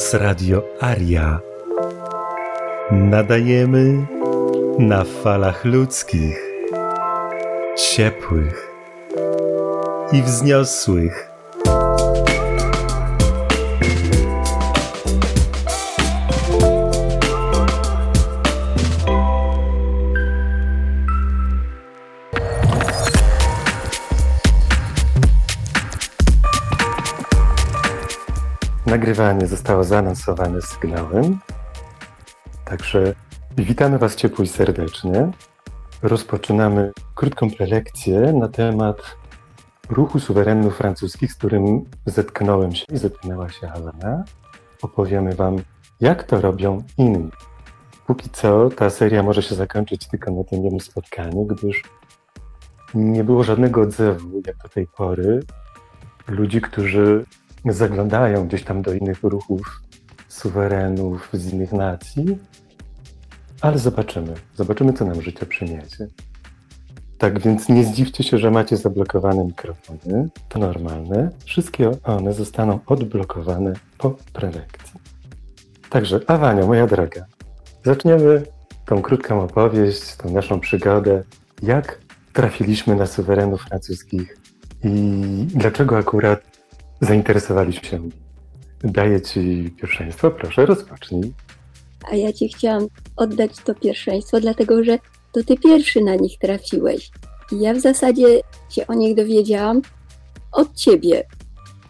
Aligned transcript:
Was 0.00 0.14
Radio 0.14 0.62
Aria. 0.80 1.40
Nadajemy 2.90 4.06
na 4.78 5.04
falach 5.04 5.64
ludzkich, 5.64 6.40
ciepłych 7.76 8.70
i 10.12 10.22
wzniosłych. 10.22 11.29
Nagrywanie 29.10 29.46
zostało 29.46 29.84
zaanonsowane 29.84 30.62
sygnałem. 30.62 31.38
Także 32.64 33.14
witamy 33.56 33.98
Was 33.98 34.16
ciepło 34.16 34.44
i 34.44 34.48
serdecznie. 34.48 35.30
Rozpoczynamy 36.02 36.92
krótką 37.14 37.50
prelekcję 37.50 38.20
na 38.20 38.48
temat 38.48 39.16
ruchu 39.88 40.20
suwerenów 40.20 40.76
francuskich, 40.76 41.32
z 41.32 41.34
którym 41.34 41.84
zetknąłem 42.06 42.74
się 42.74 42.84
i 42.92 42.98
zetknęła 42.98 43.48
się 43.48 43.68
Helena. 43.68 44.24
Opowiemy 44.82 45.34
Wam, 45.34 45.56
jak 46.00 46.22
to 46.22 46.40
robią 46.40 46.82
inni. 46.98 47.30
Póki 48.06 48.30
co 48.30 48.68
ta 48.68 48.90
seria 48.90 49.22
może 49.22 49.42
się 49.42 49.54
zakończyć 49.54 50.08
tylko 50.08 50.30
na 50.30 50.44
tym 50.44 50.64
jednym 50.64 50.80
spotkaniu, 50.80 51.44
gdyż 51.44 51.82
nie 52.94 53.24
było 53.24 53.44
żadnego 53.44 53.80
odzewu, 53.82 54.42
jak 54.46 54.56
do 54.56 54.68
tej 54.68 54.86
pory, 54.86 55.40
ludzi, 56.28 56.60
którzy 56.60 57.24
zaglądają 57.64 58.48
gdzieś 58.48 58.64
tam 58.64 58.82
do 58.82 58.92
innych 58.92 59.22
ruchów, 59.22 59.82
suwerenów 60.28 61.28
z 61.32 61.52
innych 61.52 61.72
nacji, 61.72 62.38
ale 63.60 63.78
zobaczymy. 63.78 64.34
Zobaczymy, 64.56 64.92
co 64.92 65.04
nam 65.04 65.22
życie 65.22 65.46
przyniesie. 65.46 66.06
Tak 67.18 67.40
więc 67.40 67.68
nie 67.68 67.84
zdziwcie 67.84 68.24
się, 68.24 68.38
że 68.38 68.50
macie 68.50 68.76
zablokowane 68.76 69.44
mikrofony. 69.44 70.28
To 70.48 70.58
normalne. 70.58 71.30
Wszystkie 71.44 71.90
one 72.04 72.32
zostaną 72.32 72.80
odblokowane 72.86 73.72
po 73.98 74.10
prelekcji. 74.32 75.00
Także, 75.90 76.20
Awania, 76.26 76.66
moja 76.66 76.86
droga, 76.86 77.24
zaczniemy 77.84 78.42
tą 78.86 79.02
krótką 79.02 79.42
opowieść, 79.42 80.16
tą 80.16 80.30
naszą 80.30 80.60
przygodę, 80.60 81.22
jak 81.62 82.00
trafiliśmy 82.32 82.96
na 82.96 83.06
suwerenów 83.06 83.62
francuskich 83.62 84.36
i 84.84 84.90
dlaczego 85.54 85.98
akurat 85.98 86.49
zainteresowaliśmy 87.00 87.88
się. 87.88 88.08
Daję 88.84 89.22
Ci 89.22 89.70
pierwszeństwo, 89.80 90.30
proszę, 90.30 90.66
rozpocznij. 90.66 91.32
A 92.12 92.16
ja 92.16 92.32
Ci 92.32 92.48
chciałam 92.48 92.86
oddać 93.16 93.56
to 93.64 93.74
pierwszeństwo, 93.74 94.40
dlatego 94.40 94.84
że 94.84 94.98
to 95.32 95.44
Ty 95.44 95.56
pierwszy 95.56 96.00
na 96.00 96.14
nich 96.14 96.38
trafiłeś. 96.38 97.10
I 97.52 97.60
ja 97.60 97.74
w 97.74 97.80
zasadzie 97.80 98.40
się 98.70 98.86
o 98.86 98.94
nich 98.94 99.16
dowiedziałam 99.16 99.82
od 100.52 100.74
Ciebie. 100.74 101.26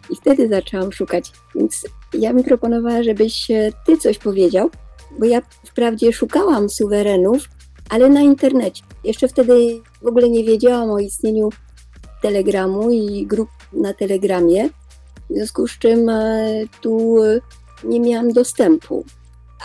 I 0.09 0.15
wtedy 0.15 0.47
zaczęłam 0.47 0.91
szukać. 0.91 1.31
Więc 1.55 1.85
ja 2.13 2.33
bym 2.33 2.43
proponowała, 2.43 3.03
żebyś 3.03 3.47
Ty 3.85 3.97
coś 3.97 4.17
powiedział, 4.17 4.69
bo 5.19 5.25
ja 5.25 5.41
wprawdzie 5.65 6.13
szukałam 6.13 6.69
suwerenów, 6.69 7.49
ale 7.89 8.09
na 8.09 8.21
internecie. 8.21 8.83
Jeszcze 9.03 9.27
wtedy 9.27 9.81
w 10.01 10.07
ogóle 10.07 10.29
nie 10.29 10.43
wiedziałam 10.43 10.89
o 10.89 10.99
istnieniu 10.99 11.49
Telegramu 12.21 12.89
i 12.89 13.27
grup 13.27 13.49
na 13.73 13.93
Telegramie. 13.93 14.69
W 15.31 15.33
związku 15.33 15.67
z 15.67 15.71
czym 15.79 16.09
e, 16.09 16.63
tu 16.81 17.15
nie 17.83 17.99
miałam 17.99 18.33
dostępu. 18.33 19.05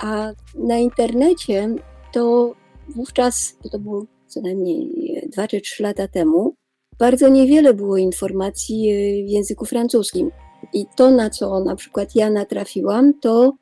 A 0.02 0.32
na 0.54 0.76
internecie 0.78 1.74
to 2.12 2.54
wówczas, 2.88 3.56
to 3.72 3.78
było 3.78 4.06
co 4.26 4.40
najmniej 4.40 4.90
2 5.32 5.48
czy 5.48 5.60
3 5.60 5.82
lata 5.82 6.08
temu, 6.08 6.54
bardzo 6.98 7.28
niewiele 7.28 7.74
było 7.74 7.96
informacji 7.96 8.90
e, 8.90 9.26
w 9.26 9.30
języku 9.30 9.64
francuskim. 9.64 10.30
I 10.72 10.86
to, 10.96 11.10
na 11.10 11.30
co 11.30 11.60
na 11.60 11.76
przykład 11.76 12.14
ja 12.14 12.30
natrafiłam, 12.30 13.20
to 13.20 13.52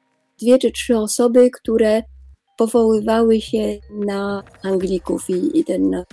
dwie 0.40 0.58
czy 0.58 0.72
trzy 0.72 0.98
osoby, 0.98 1.50
które 1.50 2.02
powoływały 2.58 3.40
się 3.40 3.78
na 3.90 4.42
Anglików 4.62 5.30
i, 5.30 5.58
i 5.58 5.64
ten 5.64 6.04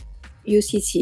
UCC. 0.48 1.00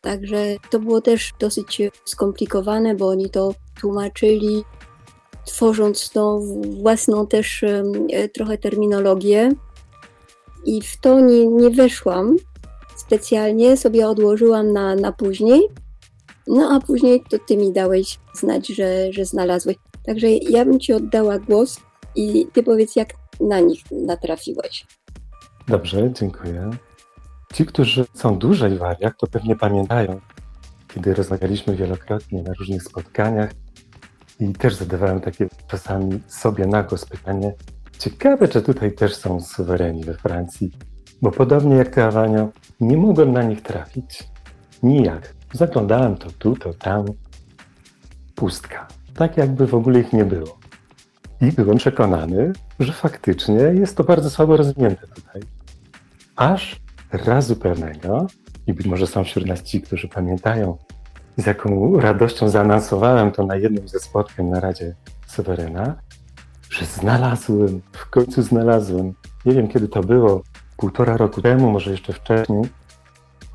Także 0.00 0.56
to 0.70 0.80
było 0.80 1.00
też 1.00 1.32
dosyć 1.40 1.82
skomplikowane, 2.04 2.94
bo 2.94 3.08
oni 3.08 3.30
to 3.30 3.54
tłumaczyli, 3.80 4.64
tworząc 5.46 6.10
tą 6.10 6.40
własną 6.80 7.26
też 7.26 7.62
e, 7.62 8.28
trochę 8.28 8.58
terminologię. 8.58 9.52
I 10.64 10.82
w 10.82 11.00
to 11.00 11.20
nie, 11.20 11.46
nie 11.46 11.70
weszłam 11.70 12.36
specjalnie, 12.96 13.76
sobie 13.76 14.08
odłożyłam 14.08 14.72
na, 14.72 14.94
na 14.94 15.12
później. 15.12 15.60
No 16.46 16.70
a 16.76 16.86
później 16.86 17.24
to 17.30 17.38
ty 17.38 17.56
mi 17.56 17.72
dałeś 17.72 18.18
znać, 18.34 18.66
że, 18.68 19.12
że 19.12 19.24
znalazłeś. 19.24 19.76
Także 20.06 20.28
ja 20.30 20.64
bym 20.64 20.80
ci 20.80 20.92
oddała 20.92 21.38
głos 21.38 21.80
i 22.16 22.46
ty 22.52 22.62
powiedz, 22.62 22.96
jak 22.96 23.08
na 23.40 23.60
nich 23.60 23.80
natrafiłeś. 23.90 24.86
Dobrze, 25.68 26.12
dziękuję. 26.12 26.70
Ci, 27.54 27.66
którzy 27.66 28.04
są 28.14 28.38
dłużej 28.38 28.78
w 28.78 28.82
Ariach, 28.82 29.16
to 29.16 29.26
pewnie 29.26 29.56
pamiętają, 29.56 30.20
kiedy 30.94 31.14
rozmawialiśmy 31.14 31.76
wielokrotnie 31.76 32.42
na 32.42 32.52
różnych 32.52 32.82
spotkaniach 32.82 33.50
i 34.40 34.52
też 34.52 34.74
zadawałem 34.74 35.20
takie 35.20 35.48
czasami 35.66 36.20
sobie 36.28 36.66
na 36.66 36.82
głos 36.82 37.06
pytanie, 37.06 37.54
ciekawe, 37.98 38.48
czy 38.48 38.62
tutaj 38.62 38.92
też 38.92 39.14
są 39.14 39.40
suwereni 39.40 40.04
we 40.04 40.14
Francji, 40.14 40.70
bo 41.22 41.30
podobnie 41.30 41.76
jak 41.76 41.88
ty, 41.88 42.02
Awanio, 42.02 42.48
nie 42.80 42.96
mogłem 42.96 43.32
na 43.32 43.42
nich 43.42 43.62
trafić. 43.62 44.24
Nijak. 44.82 45.34
Zaglądałem 45.52 46.16
to 46.16 46.30
tu, 46.30 46.56
to 46.56 46.74
tam. 46.74 47.04
Pustka. 48.34 48.88
Tak 49.14 49.36
jakby 49.36 49.66
w 49.66 49.74
ogóle 49.74 50.00
ich 50.00 50.12
nie 50.12 50.24
było. 50.24 50.58
I 51.40 51.52
byłem 51.52 51.78
przekonany, 51.78 52.52
że 52.80 52.92
faktycznie 52.92 53.54
jest 53.54 53.96
to 53.96 54.04
bardzo 54.04 54.30
słabo 54.30 54.56
rozwinięte 54.56 55.06
tutaj. 55.06 55.42
Aż 56.36 56.80
razu 57.12 57.56
pewnego, 57.56 58.26
i 58.66 58.72
być 58.72 58.86
może 58.86 59.06
są 59.06 59.24
wśród 59.24 59.46
nas 59.46 59.62
ci, 59.62 59.80
którzy 59.80 60.08
pamiętają, 60.08 60.78
z 61.36 61.46
jaką 61.46 62.00
radością 62.00 62.48
zaanonsowałem 62.48 63.32
to 63.32 63.46
na 63.46 63.56
jednym 63.56 63.88
ze 63.88 64.00
spotkań 64.00 64.46
na 64.46 64.60
Radzie 64.60 64.94
Suwerena, 65.26 65.94
że 66.70 66.86
znalazłem, 66.86 67.80
w 67.92 68.10
końcu 68.10 68.42
znalazłem, 68.42 69.14
nie 69.44 69.54
wiem 69.54 69.68
kiedy 69.68 69.88
to 69.88 70.02
było, 70.02 70.42
półtora 70.76 71.16
roku 71.16 71.42
temu, 71.42 71.70
może 71.70 71.90
jeszcze 71.90 72.12
wcześniej, 72.12 72.62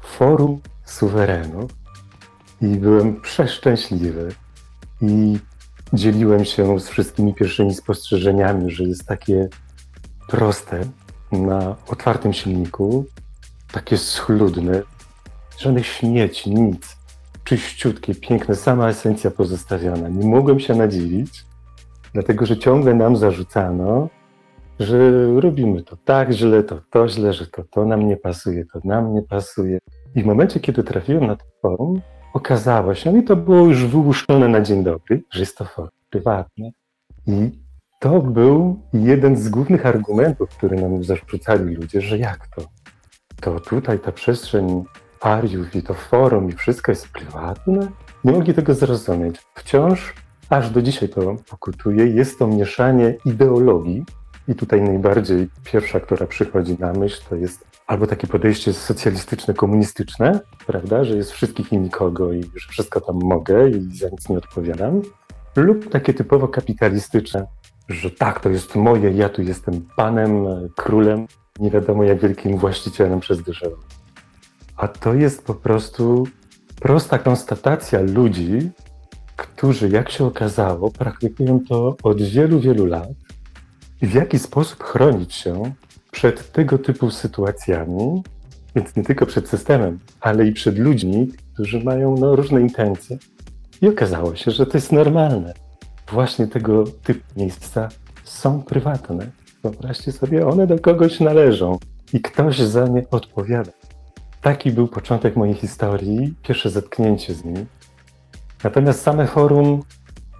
forum 0.01 0.61
suwerenów 0.85 1.71
i 2.61 2.67
byłem 2.67 3.21
przeszczęśliwy 3.21 4.29
i 5.01 5.37
dzieliłem 5.93 6.45
się 6.45 6.79
z 6.79 6.87
wszystkimi 6.87 7.33
pierwszymi 7.33 7.73
spostrzeżeniami, 7.73 8.71
że 8.71 8.83
jest 8.83 9.05
takie 9.05 9.49
proste 10.27 10.81
na 11.31 11.75
otwartym 11.87 12.33
silniku, 12.33 13.05
takie 13.71 13.97
schludne, 13.97 14.83
żadnych 15.57 15.85
śmieci, 15.85 16.51
nic. 16.51 16.97
Czyściutkie, 17.43 18.15
piękne, 18.15 18.55
sama 18.55 18.87
esencja 18.89 19.31
pozostawiona. 19.31 20.09
Nie 20.09 20.27
mogłem 20.27 20.59
się 20.59 20.75
nadziwić, 20.75 21.45
dlatego 22.13 22.45
że 22.45 22.57
ciągle 22.57 22.93
nam 22.93 23.15
zarzucano, 23.15 24.09
że 24.79 24.97
robimy 25.41 25.83
to 25.83 25.97
tak 26.05 26.31
źle, 26.31 26.63
to 26.63 26.79
to 26.91 27.07
źle, 27.07 27.33
że 27.33 27.47
to 27.47 27.63
to 27.63 27.85
nam 27.85 28.07
nie 28.07 28.17
pasuje, 28.17 28.65
to 28.65 28.79
nam 28.83 29.13
nie 29.13 29.21
pasuje. 29.21 29.79
I 30.15 30.23
w 30.23 30.25
momencie, 30.25 30.59
kiedy 30.59 30.83
trafiłem 30.83 31.27
na 31.27 31.35
to 31.35 31.45
forum, 31.61 32.01
okazało 32.33 32.95
się, 32.95 33.17
i 33.17 33.23
to 33.23 33.35
było 33.35 33.65
już 33.65 33.85
wyłuszczone 33.85 34.47
na 34.47 34.61
dzień 34.61 34.83
dobry, 34.83 35.23
że 35.31 35.39
jest 35.39 35.57
to 35.57 35.65
forum 35.65 35.91
prywatne. 36.09 36.69
I 37.27 37.51
to 37.99 38.19
był 38.21 38.79
jeden 38.93 39.35
z 39.35 39.49
głównych 39.49 39.85
argumentów, 39.85 40.49
który 40.49 40.81
nam 40.81 41.03
zarzucali 41.03 41.75
ludzie, 41.75 42.01
że 42.01 42.17
jak 42.17 42.47
to? 42.47 42.61
to 43.41 43.59
tutaj 43.59 43.99
ta 43.99 44.11
przestrzeń 44.11 44.83
pariów 45.19 45.75
i 45.75 45.83
to 45.83 45.93
forum 45.93 46.49
i 46.49 46.53
wszystko 46.53 46.91
jest 46.91 47.07
prywatne. 47.07 47.87
Nie 48.23 48.31
mogli 48.31 48.53
tego 48.53 48.73
zrozumieć. 48.73 49.35
Wciąż, 49.55 50.13
aż 50.49 50.69
do 50.69 50.81
dzisiaj 50.81 51.09
to 51.09 51.35
pokutuje, 51.49 52.07
jest 52.07 52.39
to 52.39 52.47
mieszanie 52.47 53.15
ideologii. 53.25 54.05
I 54.47 54.55
tutaj 54.55 54.81
najbardziej 54.81 55.49
pierwsza, 55.63 55.99
która 55.99 56.27
przychodzi 56.27 56.77
na 56.79 56.93
myśl, 56.93 57.21
to 57.29 57.35
jest 57.35 57.67
albo 57.87 58.07
takie 58.07 58.27
podejście 58.27 58.73
socjalistyczne, 58.73 59.53
komunistyczne, 59.53 60.39
prawda, 60.67 61.03
że 61.03 61.17
jest 61.17 61.31
wszystkich 61.31 61.73
i 61.73 61.77
nikogo 61.77 62.33
i 62.33 62.43
że 62.43 62.69
wszystko 62.69 63.01
tam 63.01 63.19
mogę 63.23 63.69
i 63.69 63.97
za 63.97 64.09
nic 64.09 64.29
nie 64.29 64.37
odpowiadam, 64.37 65.01
lub 65.55 65.89
takie 65.89 66.13
typowo 66.13 66.47
kapitalistyczne, 66.47 67.47
że 67.89 68.11
tak, 68.11 68.39
to 68.39 68.49
jest 68.49 68.75
moje, 68.75 69.11
ja 69.11 69.29
tu 69.29 69.41
jestem 69.41 69.87
panem, 69.95 70.45
królem, 70.75 71.27
nie 71.59 71.71
wiadomo 71.71 72.03
jak 72.03 72.21
wielkim 72.21 72.57
właścicielem 72.57 73.19
przez 73.19 73.41
duszę. 73.41 73.67
A 74.77 74.87
to 74.87 75.13
jest 75.13 75.45
po 75.45 75.53
prostu 75.53 76.27
prosta 76.79 77.19
konstatacja 77.19 78.01
ludzi, 78.01 78.69
którzy, 79.35 79.89
jak 79.89 80.09
się 80.09 80.25
okazało, 80.25 80.91
praktykują 80.91 81.59
to 81.69 81.97
od 82.03 82.21
wielu, 82.21 82.59
wielu 82.59 82.85
lat 82.85 83.09
w 84.01 84.13
jaki 84.13 84.39
sposób 84.39 84.83
chronić 84.83 85.33
się 85.33 85.71
przed 86.11 86.51
tego 86.51 86.77
typu 86.77 87.11
sytuacjami, 87.11 88.23
więc 88.75 88.95
nie 88.95 89.03
tylko 89.03 89.25
przed 89.25 89.49
systemem, 89.49 89.99
ale 90.21 90.47
i 90.47 90.51
przed 90.51 90.77
ludźmi, 90.77 91.27
którzy 91.53 91.83
mają 91.83 92.17
no, 92.17 92.35
różne 92.35 92.61
intencje. 92.61 93.17
I 93.81 93.87
okazało 93.87 94.35
się, 94.35 94.51
że 94.51 94.65
to 94.65 94.77
jest 94.77 94.91
normalne. 94.91 95.53
Właśnie 96.11 96.47
tego 96.47 96.83
typu 96.83 97.21
miejsca 97.37 97.89
są 98.23 98.63
prywatne. 98.63 99.27
Wyobraźcie 99.63 100.11
sobie, 100.11 100.47
one 100.47 100.67
do 100.67 100.79
kogoś 100.79 101.19
należą 101.19 101.79
i 102.13 102.21
ktoś 102.21 102.59
za 102.59 102.87
nie 102.87 103.09
odpowiada. 103.11 103.71
Taki 104.41 104.71
był 104.71 104.87
początek 104.87 105.35
mojej 105.35 105.55
historii, 105.55 106.33
pierwsze 106.43 106.69
zetknięcie 106.69 107.33
z 107.33 107.45
nimi. 107.45 107.65
Natomiast 108.63 109.01
same 109.01 109.27
forum 109.27 109.83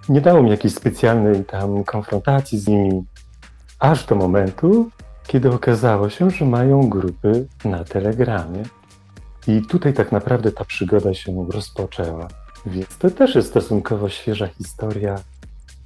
nie 0.08 0.20
dało 0.20 0.42
mi 0.42 0.50
jakiejś 0.50 0.74
specjalnej 0.74 1.44
tam 1.44 1.84
konfrontacji 1.84 2.58
z 2.58 2.68
nimi, 2.68 3.04
aż 3.78 4.06
do 4.06 4.14
momentu, 4.14 4.90
kiedy 5.26 5.50
okazało 5.50 6.10
się, 6.10 6.30
że 6.30 6.44
mają 6.44 6.88
grupy 6.88 7.46
na 7.64 7.84
Telegramie. 7.84 8.62
I 9.46 9.62
tutaj 9.62 9.92
tak 9.92 10.12
naprawdę 10.12 10.52
ta 10.52 10.64
przygoda 10.64 11.14
się 11.14 11.46
rozpoczęła. 11.50 12.28
Więc 12.66 12.98
to 12.98 13.10
też 13.10 13.34
jest 13.34 13.48
stosunkowo 13.48 14.08
świeża 14.08 14.46
historia, 14.46 15.16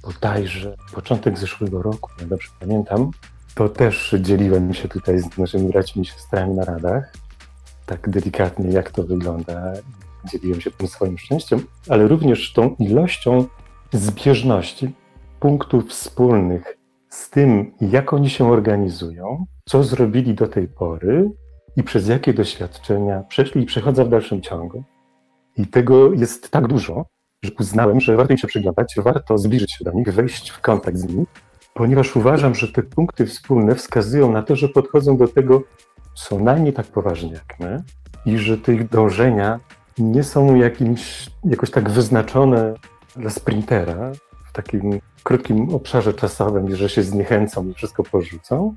bodajże 0.03 0.75
początek 0.93 1.39
zeszłego 1.39 1.81
roku, 1.81 2.09
ja 2.21 2.27
dobrze 2.27 2.49
pamiętam. 2.59 3.11
To 3.55 3.69
też 3.69 4.15
dzieliłem 4.19 4.73
się 4.73 4.87
tutaj 4.87 5.19
z 5.19 5.37
naszymi 5.37 5.71
braćmi 5.71 6.01
i 6.01 6.05
siostrami 6.05 6.53
na 6.53 6.65
radach, 6.65 7.13
tak 7.85 8.09
delikatnie 8.09 8.71
jak 8.71 8.91
to 8.91 9.03
wygląda. 9.03 9.73
Dzieliłem 10.31 10.61
się 10.61 10.71
tym 10.71 10.87
swoim 10.87 11.17
szczęściem, 11.17 11.59
ale 11.89 12.07
również 12.07 12.53
tą 12.53 12.75
ilością 12.79 13.45
zbieżności, 13.93 14.93
punktów 15.39 15.89
wspólnych 15.89 16.77
z 17.09 17.29
tym, 17.29 17.71
jak 17.81 18.13
oni 18.13 18.29
się 18.29 18.51
organizują, 18.51 19.45
co 19.69 19.83
zrobili 19.83 20.33
do 20.33 20.47
tej 20.47 20.67
pory 20.67 21.31
i 21.75 21.83
przez 21.83 22.07
jakie 22.07 22.33
doświadczenia 22.33 23.23
przeszli 23.23 23.63
i 23.63 23.65
przechodzą 23.65 24.05
w 24.05 24.09
dalszym 24.09 24.41
ciągu. 24.41 24.83
I 25.57 25.67
tego 25.67 26.13
jest 26.13 26.51
tak 26.51 26.67
dużo, 26.67 27.05
że 27.43 27.51
uznałem, 27.59 28.01
że 28.01 28.15
warto 28.15 28.33
im 28.33 28.37
się 28.37 28.47
przyglądać, 28.47 28.95
warto 28.97 29.37
zbliżyć 29.37 29.73
się 29.73 29.85
do 29.85 29.91
nich, 29.91 30.13
wejść 30.13 30.49
w 30.49 30.61
kontakt 30.61 30.97
z 30.97 31.07
nimi, 31.07 31.25
ponieważ 31.73 32.15
uważam, 32.15 32.55
że 32.55 32.67
te 32.67 32.83
punkty 32.83 33.25
wspólne 33.25 33.75
wskazują 33.75 34.31
na 34.31 34.43
to, 34.43 34.55
że 34.55 34.69
podchodzą 34.69 35.17
do 35.17 35.27
tego 35.27 35.63
co 36.15 36.39
najmniej 36.39 36.73
tak 36.73 36.85
poważnie 36.85 37.31
jak 37.31 37.59
my 37.59 37.83
i 38.25 38.37
że 38.37 38.57
te 38.57 38.73
ich 38.73 38.89
dążenia 38.89 39.59
nie 39.97 40.23
są 40.23 40.55
jakimś, 40.55 41.29
jakoś 41.45 41.71
tak 41.71 41.89
wyznaczone 41.89 42.73
dla 43.15 43.29
sprintera 43.29 44.11
w 44.45 44.51
takim 44.53 44.99
krótkim 45.23 45.75
obszarze 45.75 46.13
czasowym 46.13 46.75
że 46.75 46.89
się 46.89 47.03
zniechęcą 47.03 47.67
i 47.67 47.73
wszystko 47.73 48.03
porzucą, 48.03 48.75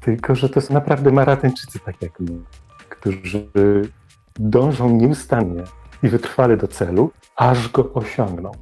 tylko 0.00 0.34
że 0.34 0.48
to 0.48 0.60
są 0.60 0.74
naprawdę 0.74 1.10
maratończycy 1.12 1.78
tak 1.78 2.02
jak 2.02 2.20
my, 2.20 2.38
którzy 2.88 3.48
dążą 4.36 4.90
nieustannie 4.90 5.62
i 6.02 6.08
wytrwale 6.08 6.56
do 6.56 6.68
celu, 6.68 7.10
aż 7.36 7.68
go 7.68 7.92
osiągną. 7.92 8.52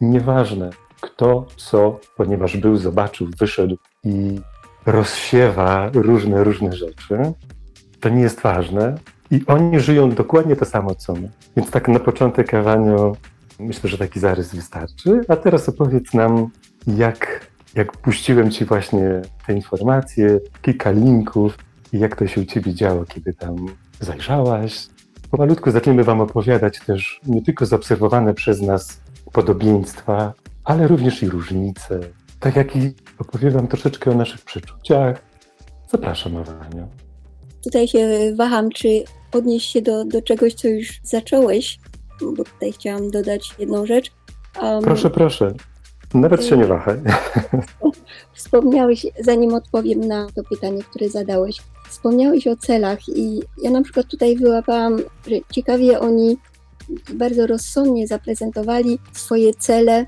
Nieważne 0.00 0.70
kto, 1.00 1.46
co, 1.56 2.00
ponieważ 2.16 2.56
był, 2.56 2.76
zobaczył, 2.76 3.28
wyszedł 3.38 3.76
i 4.04 4.40
rozsiewa 4.86 5.90
różne, 5.94 6.44
różne 6.44 6.72
rzeczy, 6.72 7.18
to 8.00 8.08
nie 8.08 8.22
jest 8.22 8.40
ważne. 8.40 8.94
I 9.30 9.46
oni 9.46 9.80
żyją 9.80 10.10
dokładnie 10.10 10.56
to 10.56 10.64
samo, 10.64 10.94
co 10.94 11.12
my. 11.14 11.30
Więc 11.56 11.70
tak 11.70 11.88
na 11.88 11.98
początek, 11.98 12.54
Ewanio, 12.54 13.16
myślę, 13.58 13.90
że 13.90 13.98
taki 13.98 14.20
zarys 14.20 14.54
wystarczy. 14.54 15.20
A 15.28 15.36
teraz 15.36 15.68
opowiedz 15.68 16.14
nam, 16.14 16.50
jak, 16.86 17.46
jak 17.74 17.92
puściłem 17.92 18.50
Ci 18.50 18.64
właśnie 18.64 19.22
te 19.46 19.52
informacje, 19.52 20.40
kilka 20.62 20.90
linków 20.90 21.58
i 21.92 21.98
jak 21.98 22.16
to 22.16 22.26
się 22.26 22.40
u 22.40 22.44
Ciebie 22.44 22.74
działo, 22.74 23.04
kiedy 23.04 23.34
tam 23.34 23.56
zajrzałaś. 24.00 24.86
Pomalutku 25.30 25.70
zaczniemy 25.70 26.04
Wam 26.04 26.20
opowiadać 26.20 26.80
też 26.80 27.20
nie 27.26 27.42
tylko 27.42 27.66
zaobserwowane 27.66 28.34
przez 28.34 28.60
nas 28.60 29.00
podobieństwa, 29.32 30.32
ale 30.64 30.86
również 30.86 31.22
i 31.22 31.28
różnice. 31.28 32.00
Tak 32.42 32.56
jak 32.56 32.76
i 32.76 32.94
opowiadam 33.18 33.68
troszeczkę 33.68 34.10
o 34.10 34.14
naszych 34.14 34.40
przeczuciach. 34.40 35.22
Zapraszam, 35.90 36.36
Ewaniu. 36.36 36.88
Tutaj 37.64 37.88
się 37.88 38.32
waham, 38.36 38.70
czy 38.70 39.04
odnieść 39.32 39.72
się 39.72 39.82
do, 39.82 40.04
do 40.04 40.22
czegoś, 40.22 40.54
co 40.54 40.68
już 40.68 41.00
zacząłeś, 41.02 41.78
bo 42.36 42.44
tutaj 42.44 42.72
chciałam 42.72 43.10
dodać 43.10 43.54
jedną 43.58 43.86
rzecz. 43.86 44.12
Um, 44.62 44.84
proszę, 44.84 45.10
proszę. 45.10 45.54
Nawet 46.14 46.44
się 46.44 46.56
nie 46.56 46.64
wahaj. 46.64 46.96
Wspomniałeś, 48.34 49.06
zanim 49.20 49.54
odpowiem 49.54 50.00
na 50.00 50.26
to 50.34 50.42
pytanie, 50.42 50.82
które 50.82 51.08
zadałeś, 51.08 51.56
wspomniałeś 51.88 52.46
o 52.46 52.56
celach 52.56 53.08
i 53.08 53.42
ja 53.62 53.70
na 53.70 53.82
przykład 53.82 54.06
tutaj 54.06 54.36
wyłapałam, 54.36 54.98
że 55.26 55.36
ciekawie 55.52 56.00
oni 56.00 56.36
bardzo 57.14 57.46
rozsądnie 57.46 58.06
zaprezentowali 58.06 58.98
swoje 59.12 59.54
cele 59.54 60.06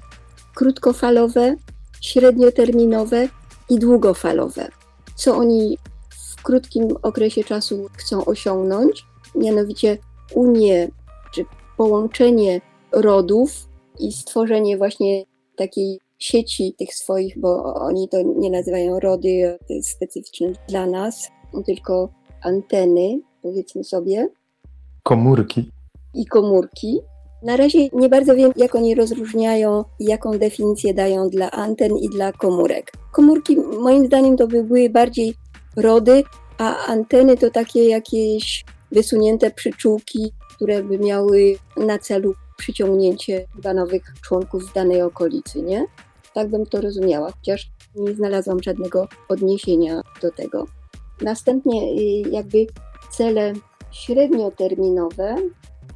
krótkofalowe, 0.55 1.57
średnioterminowe 2.05 3.29
i 3.71 3.79
długofalowe. 3.79 4.69
Co 5.15 5.37
oni 5.37 5.79
w 6.11 6.43
krótkim 6.43 6.89
okresie 7.03 7.45
czasu 7.45 7.89
chcą 7.93 8.25
osiągnąć, 8.25 9.07
mianowicie 9.35 9.99
unię 10.35 10.89
czy 11.33 11.45
połączenie 11.77 12.61
rodów 12.93 13.51
i 13.99 14.13
stworzenie 14.13 14.79
właśnie 14.79 15.25
takiej 15.57 15.99
sieci 16.19 16.75
tych 16.79 16.95
swoich, 16.95 17.41
bo 17.41 17.75
oni 17.75 18.09
to 18.09 18.23
nie 18.23 18.51
nazywają 18.51 19.01
rody, 19.01 19.59
to 19.69 19.75
jest 19.75 19.89
specyficzne 19.89 20.53
dla 20.69 20.87
nas, 20.87 21.29
tylko 21.67 22.09
anteny, 22.43 23.21
powiedzmy 23.43 23.85
sobie. 23.85 24.29
Komórki. 25.03 25.71
I 26.15 26.27
komórki. 26.27 27.01
Na 27.45 27.57
razie 27.57 27.89
nie 27.93 28.09
bardzo 28.09 28.35
wiem, 28.35 28.53
jak 28.57 28.75
oni 28.75 28.95
rozróżniają 28.95 29.85
jaką 30.01 30.39
definicję 30.39 30.95
dają 30.95 31.29
dla 31.31 31.51
anten 31.51 31.97
i 31.97 32.09
dla 32.09 32.33
komórek. 32.33 32.93
Komórki, 33.13 33.57
moim 33.57 34.07
zdaniem, 34.07 34.37
to 34.37 34.47
by 34.47 34.65
były 34.65 34.91
bardziej 34.91 35.35
rody, 35.77 36.23
a 36.59 36.87
anteny 36.87 37.37
to 37.37 37.51
takie 37.51 37.89
jakieś 37.89 38.65
wysunięte 38.93 39.51
przyczółki, 39.51 40.33
które 40.55 40.83
by 40.83 40.99
miały 40.99 41.57
na 41.77 41.99
celu 41.99 42.35
przyciągnięcie 42.57 43.47
chyba 43.57 43.75
nowych 43.75 44.03
członków 44.23 44.71
w 44.71 44.75
danej 44.75 45.03
okolicy, 45.03 45.63
nie? 45.63 45.87
Tak 46.35 46.49
bym 46.49 46.67
to 46.67 46.81
rozumiała, 46.81 47.33
chociaż 47.33 47.71
nie 47.95 48.15
znalazłam 48.15 48.63
żadnego 48.63 49.09
odniesienia 49.29 50.03
do 50.23 50.31
tego. 50.31 50.67
Następnie 51.21 51.83
y, 51.83 52.31
jakby 52.31 52.67
cele 53.11 53.53
średnioterminowe 53.93 55.37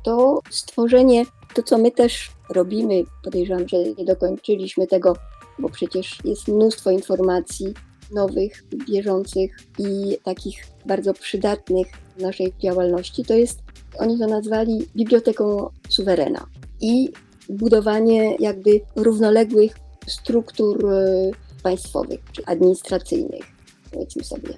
to 0.02 0.40
stworzenie, 0.50 1.24
to 1.58 1.62
co 1.62 1.78
my 1.78 1.90
też 1.90 2.30
robimy, 2.50 3.04
podejrzewam, 3.24 3.68
że 3.68 3.76
nie 3.98 4.04
dokończyliśmy 4.04 4.86
tego, 4.86 5.16
bo 5.58 5.68
przecież 5.68 6.18
jest 6.24 6.48
mnóstwo 6.48 6.90
informacji 6.90 7.74
nowych, 8.12 8.64
bieżących 8.88 9.56
i 9.78 10.18
takich 10.24 10.66
bardzo 10.86 11.14
przydatnych 11.14 11.86
w 12.16 12.22
naszej 12.22 12.52
działalności, 12.62 13.24
to 13.24 13.34
jest, 13.34 13.58
oni 13.98 14.18
to 14.18 14.26
nazwali 14.26 14.86
biblioteką 14.96 15.70
suwerena 15.88 16.46
i 16.80 17.08
budowanie 17.48 18.36
jakby 18.36 18.80
równoległych 18.96 19.76
struktur 20.06 20.92
e, 20.92 21.30
państwowych 21.62 22.20
czy 22.32 22.44
administracyjnych, 22.46 23.44
powiedzmy 23.92 24.24
sobie. 24.24 24.54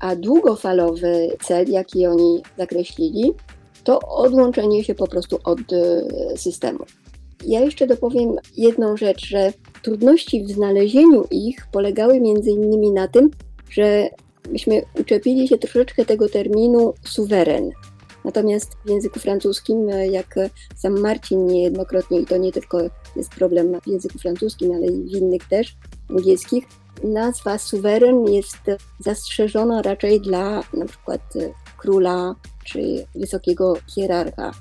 A 0.00 0.16
długofalowy 0.16 1.36
cel, 1.42 1.70
jaki 1.70 2.06
oni 2.06 2.42
zakreślili, 2.58 3.32
to 3.84 4.00
odłączenie 4.00 4.84
się 4.84 4.94
po 4.94 5.06
prostu 5.06 5.38
od 5.44 5.58
e, 5.72 6.36
systemu. 6.36 6.78
Ja 7.46 7.60
jeszcze 7.60 7.86
dopowiem 7.86 8.36
jedną 8.56 8.96
rzecz, 8.96 9.26
że 9.26 9.52
trudności 9.82 10.44
w 10.44 10.50
znalezieniu 10.50 11.24
ich 11.30 11.66
polegały 11.72 12.20
między 12.20 12.50
innymi 12.50 12.90
na 12.90 13.08
tym, 13.08 13.30
że 13.70 14.08
myśmy 14.50 14.82
uczepili 15.00 15.48
się 15.48 15.58
troszeczkę 15.58 16.04
tego 16.04 16.28
terminu 16.28 16.94
suweren. 17.04 17.70
Natomiast 18.24 18.72
w 18.84 18.90
języku 18.90 19.20
francuskim, 19.20 19.88
e, 19.88 20.08
jak 20.08 20.34
sam 20.76 21.00
Marcin 21.00 21.46
niejednokrotnie, 21.46 22.20
i 22.20 22.26
to 22.26 22.36
nie 22.36 22.52
tylko 22.52 22.78
jest 23.16 23.30
problem 23.30 23.80
w 23.80 23.86
języku 23.86 24.18
francuskim, 24.18 24.72
ale 24.72 24.86
i 24.86 25.02
w 25.02 25.12
innych 25.12 25.48
też 25.48 25.76
angielskich, 26.10 26.64
nazwa 27.04 27.58
suweren 27.58 28.24
jest 28.26 28.58
zastrzeżona 28.98 29.82
raczej 29.82 30.20
dla 30.20 30.62
na 30.74 30.86
przykład 30.86 31.20
króla 31.78 32.34
czy 32.64 33.06
wysokiego 33.14 33.74
hierarcha. 33.94 34.52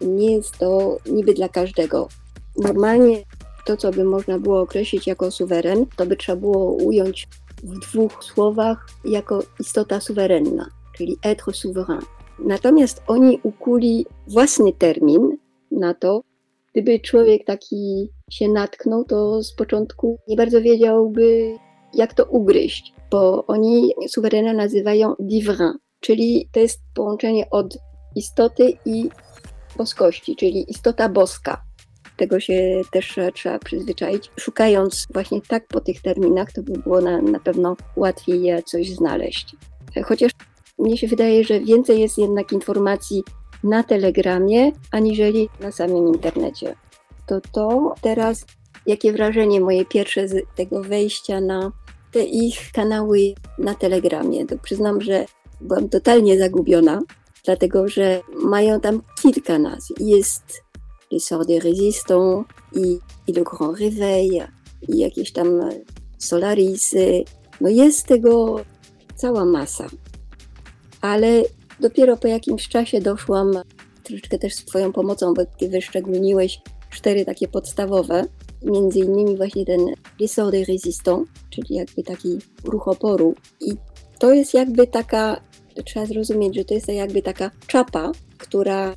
Nie 0.00 0.32
jest 0.36 0.58
to 0.58 0.98
niby 1.06 1.34
dla 1.34 1.48
każdego. 1.48 2.08
Normalnie 2.56 3.24
to, 3.66 3.76
co 3.76 3.90
by 3.90 4.04
można 4.04 4.38
było 4.38 4.60
określić 4.60 5.06
jako 5.06 5.30
suweren, 5.30 5.86
to 5.96 6.06
by 6.06 6.16
trzeba 6.16 6.36
było 6.36 6.72
ująć 6.72 7.28
w 7.62 7.78
dwóch 7.78 8.24
słowach 8.24 8.86
jako 9.04 9.42
istota 9.60 10.00
suwerenna, 10.00 10.66
czyli 10.96 11.16
être 11.22 11.52
souverain. 11.52 12.02
Natomiast 12.38 13.02
oni 13.06 13.40
ukuli 13.42 14.06
własny 14.26 14.72
termin 14.72 15.36
na 15.70 15.94
to. 15.94 16.22
Gdyby 16.72 17.00
człowiek 17.00 17.44
taki 17.44 18.08
się 18.30 18.48
natknął, 18.48 19.04
to 19.04 19.42
z 19.42 19.52
początku 19.52 20.18
nie 20.28 20.36
bardzo 20.36 20.62
wiedziałby, 20.62 21.56
jak 21.94 22.14
to 22.14 22.24
ugryźć, 22.24 22.92
bo 23.10 23.46
oni 23.46 23.92
suwerena 24.08 24.52
nazywają 24.52 25.14
divin, 25.20 25.78
czyli 26.00 26.48
to 26.52 26.60
jest 26.60 26.80
połączenie 26.94 27.50
od 27.50 27.78
istoty 28.16 28.72
i 28.84 29.08
boskości, 29.76 30.36
czyli 30.36 30.70
istota 30.70 31.08
boska. 31.08 31.62
Tego 32.16 32.40
się 32.40 32.80
też 32.92 33.18
trzeba 33.34 33.58
przyzwyczaić. 33.58 34.30
Szukając 34.40 35.06
właśnie 35.12 35.40
tak 35.40 35.66
po 35.66 35.80
tych 35.80 36.02
terminach, 36.02 36.52
to 36.52 36.62
by 36.62 36.72
było 36.72 37.00
na, 37.00 37.22
na 37.22 37.40
pewno 37.40 37.76
łatwiej 37.96 38.62
coś 38.64 38.90
znaleźć. 38.90 39.56
Chociaż 40.04 40.32
mnie 40.78 40.96
się 40.96 41.08
wydaje, 41.08 41.44
że 41.44 41.60
więcej 41.60 42.00
jest 42.00 42.18
jednak 42.18 42.52
informacji 42.52 43.22
na 43.64 43.82
Telegramie, 43.82 44.72
aniżeli 44.90 45.48
na 45.60 45.72
samym 45.72 46.08
internecie. 46.08 46.74
To 47.26 47.40
to 47.52 47.94
teraz, 48.00 48.46
jakie 48.86 49.12
wrażenie 49.12 49.60
moje 49.60 49.84
pierwsze 49.84 50.28
z 50.28 50.46
tego 50.56 50.82
wejścia 50.82 51.40
na 51.40 51.72
te 52.12 52.24
ich 52.24 52.72
kanały 52.72 53.18
na 53.58 53.74
Telegramie. 53.74 54.46
To 54.46 54.58
przyznam, 54.58 55.00
że 55.00 55.24
byłam 55.60 55.88
totalnie 55.88 56.38
zagubiona, 56.38 57.02
dlatego 57.44 57.88
że 57.88 58.20
mają 58.42 58.80
tam 58.80 59.02
kilka 59.22 59.58
nazw. 59.58 59.92
Jest 60.00 60.62
L'essor 61.12 61.46
des 61.46 61.58
résistants 61.58 62.44
i, 62.72 62.98
i 63.26 63.32
Le 63.32 63.42
Grand 63.42 63.78
Réveil 63.78 64.48
i 64.88 64.98
jakieś 64.98 65.32
tam 65.32 65.48
Solarisy. 66.18 67.24
No 67.60 67.68
jest 67.68 68.06
tego 68.06 68.60
cała 69.16 69.44
masa. 69.44 69.86
Ale 71.00 71.42
dopiero 71.80 72.16
po 72.16 72.28
jakimś 72.28 72.68
czasie 72.68 73.00
doszłam, 73.00 73.52
troszeczkę 74.02 74.38
też 74.38 74.54
z 74.54 74.64
Twoją 74.64 74.92
pomocą, 74.92 75.34
bo 75.34 75.42
Ty 75.58 75.68
wyszczególniłeś 75.68 76.60
cztery 76.90 77.24
takie 77.24 77.48
podstawowe, 77.48 78.24
między 78.62 78.98
innymi 78.98 79.36
właśnie 79.36 79.66
ten 79.66 79.80
L'essor 80.20 80.50
des 80.50 80.68
résistants, 80.68 81.24
czyli 81.50 81.74
jakby 81.74 82.02
taki 82.02 82.38
ruch 82.64 82.88
oporu. 82.88 83.34
I 83.60 83.72
to 84.18 84.32
jest 84.32 84.54
jakby 84.54 84.86
taka, 84.86 85.40
trzeba 85.84 86.06
zrozumieć, 86.06 86.54
że 86.54 86.64
to 86.64 86.74
jest 86.74 86.88
jakby 86.88 87.22
taka 87.22 87.50
czapa, 87.66 88.12
która 88.38 88.94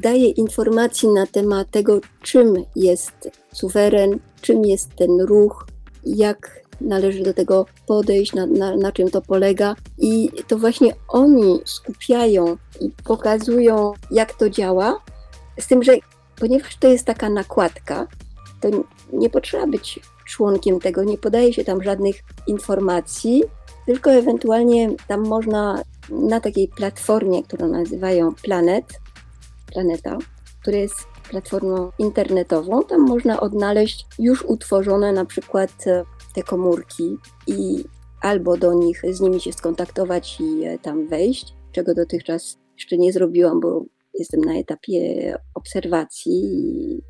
daje 0.00 0.28
informacji 0.28 1.08
na 1.08 1.26
temat 1.26 1.70
tego, 1.70 2.00
czym 2.22 2.64
jest 2.76 3.30
suweren, 3.52 4.18
czym 4.40 4.64
jest 4.64 4.96
ten 4.96 5.20
ruch, 5.20 5.66
jak 6.04 6.60
należy 6.80 7.22
do 7.22 7.34
tego 7.34 7.66
podejść, 7.86 8.32
na, 8.32 8.46
na, 8.46 8.76
na, 8.76 8.92
czym 8.92 9.10
to 9.10 9.22
polega. 9.22 9.76
I 9.98 10.30
to 10.48 10.58
właśnie 10.58 10.94
oni 11.08 11.60
skupiają 11.64 12.56
i 12.80 12.90
pokazują, 13.04 13.92
jak 14.10 14.34
to 14.34 14.50
działa. 14.50 15.00
Z 15.60 15.66
tym, 15.66 15.82
że 15.82 15.92
ponieważ 16.36 16.76
to 16.76 16.88
jest 16.88 17.04
taka 17.04 17.28
nakładka, 17.28 18.06
to 18.60 18.68
nie 19.12 19.30
potrzeba 19.30 19.66
być 19.66 20.00
członkiem 20.26 20.80
tego, 20.80 21.04
nie 21.04 21.18
podaje 21.18 21.52
się 21.52 21.64
tam 21.64 21.82
żadnych 21.82 22.16
informacji, 22.46 23.42
tylko 23.86 24.12
ewentualnie 24.12 24.90
tam 25.08 25.26
można 25.26 25.82
na 26.10 26.40
takiej 26.40 26.68
platformie, 26.68 27.42
którą 27.42 27.68
nazywają 27.68 28.34
Planet, 28.34 28.84
Planeta, 29.72 30.18
która 30.60 30.78
jest 30.78 30.96
platformą 31.30 31.90
internetową, 31.98 32.82
tam 32.82 33.00
można 33.00 33.40
odnaleźć 33.40 34.06
już 34.18 34.44
utworzone 34.44 35.12
na 35.12 35.24
przykład 35.24 35.86
e, 35.86 36.04
te 36.34 36.42
komórki 36.42 37.16
i 37.46 37.84
albo 38.20 38.56
do 38.56 38.74
nich, 38.74 39.02
z 39.10 39.20
nimi 39.20 39.40
się 39.40 39.52
skontaktować 39.52 40.40
i 40.40 40.64
tam 40.82 41.08
wejść, 41.08 41.54
czego 41.72 41.94
dotychczas 41.94 42.58
jeszcze 42.74 42.98
nie 42.98 43.12
zrobiłam, 43.12 43.60
bo 43.60 43.84
jestem 44.14 44.40
na 44.40 44.54
etapie 44.54 45.34
obserwacji 45.54 46.32
i, 46.32 47.00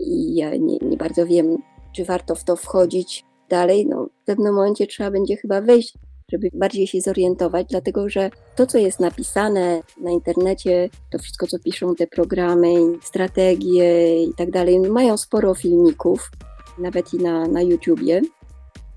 i 0.00 0.34
ja 0.34 0.56
nie, 0.56 0.78
nie 0.78 0.96
bardzo 0.96 1.26
wiem, 1.26 1.56
czy 1.96 2.04
warto 2.04 2.34
w 2.34 2.44
to 2.44 2.56
wchodzić 2.56 3.24
dalej. 3.48 3.86
No, 3.86 4.08
w 4.22 4.24
pewnym 4.24 4.54
momencie 4.54 4.86
trzeba 4.86 5.10
będzie 5.10 5.36
chyba 5.36 5.60
wejść, 5.60 5.98
żeby 6.32 6.48
bardziej 6.52 6.86
się 6.86 7.00
zorientować, 7.00 7.66
dlatego 7.70 8.08
że 8.08 8.30
to, 8.56 8.66
co 8.66 8.78
jest 8.78 9.00
napisane 9.00 9.80
na 10.00 10.10
internecie, 10.10 10.90
to 11.10 11.18
wszystko, 11.18 11.46
co 11.46 11.58
piszą 11.58 11.94
te 11.94 12.06
programy, 12.06 12.74
strategie 13.02 14.22
i 14.24 14.34
tak 14.34 14.50
dalej, 14.50 14.80
mają 14.80 15.16
sporo 15.16 15.54
filmików, 15.54 16.30
nawet 16.78 17.14
i 17.14 17.18
na, 17.18 17.46
na 17.46 17.62
YouTubie. 17.62 18.20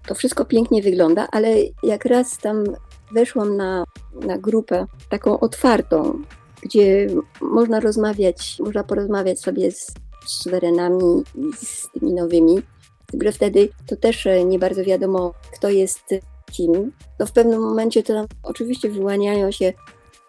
To 0.07 0.15
wszystko 0.15 0.45
pięknie 0.45 0.81
wygląda, 0.81 1.27
ale 1.31 1.55
jak 1.83 2.05
raz 2.05 2.37
tam 2.37 2.63
weszłam 3.11 3.57
na, 3.57 3.83
na 4.13 4.37
grupę 4.37 4.85
taką 5.09 5.39
otwartą, 5.39 6.21
gdzie 6.61 7.07
można 7.41 7.79
rozmawiać, 7.79 8.57
można 8.59 8.83
porozmawiać 8.83 9.39
sobie 9.39 9.71
z, 9.71 9.93
suwerenami 10.25 11.23
i 11.35 11.53
z 11.65 11.87
tymi 11.93 12.13
nowymi. 12.13 12.61
Tylko 13.05 13.31
wtedy 13.31 13.69
to 13.85 13.95
też 13.95 14.27
nie 14.45 14.59
bardzo 14.59 14.83
wiadomo, 14.83 15.33
kto 15.53 15.69
jest 15.69 16.15
kim. 16.51 16.91
To 17.17 17.25
w 17.25 17.31
pewnym 17.31 17.61
momencie 17.61 18.03
to 18.03 18.25
oczywiście 18.43 18.89
wyłaniają 18.89 19.51
się 19.51 19.73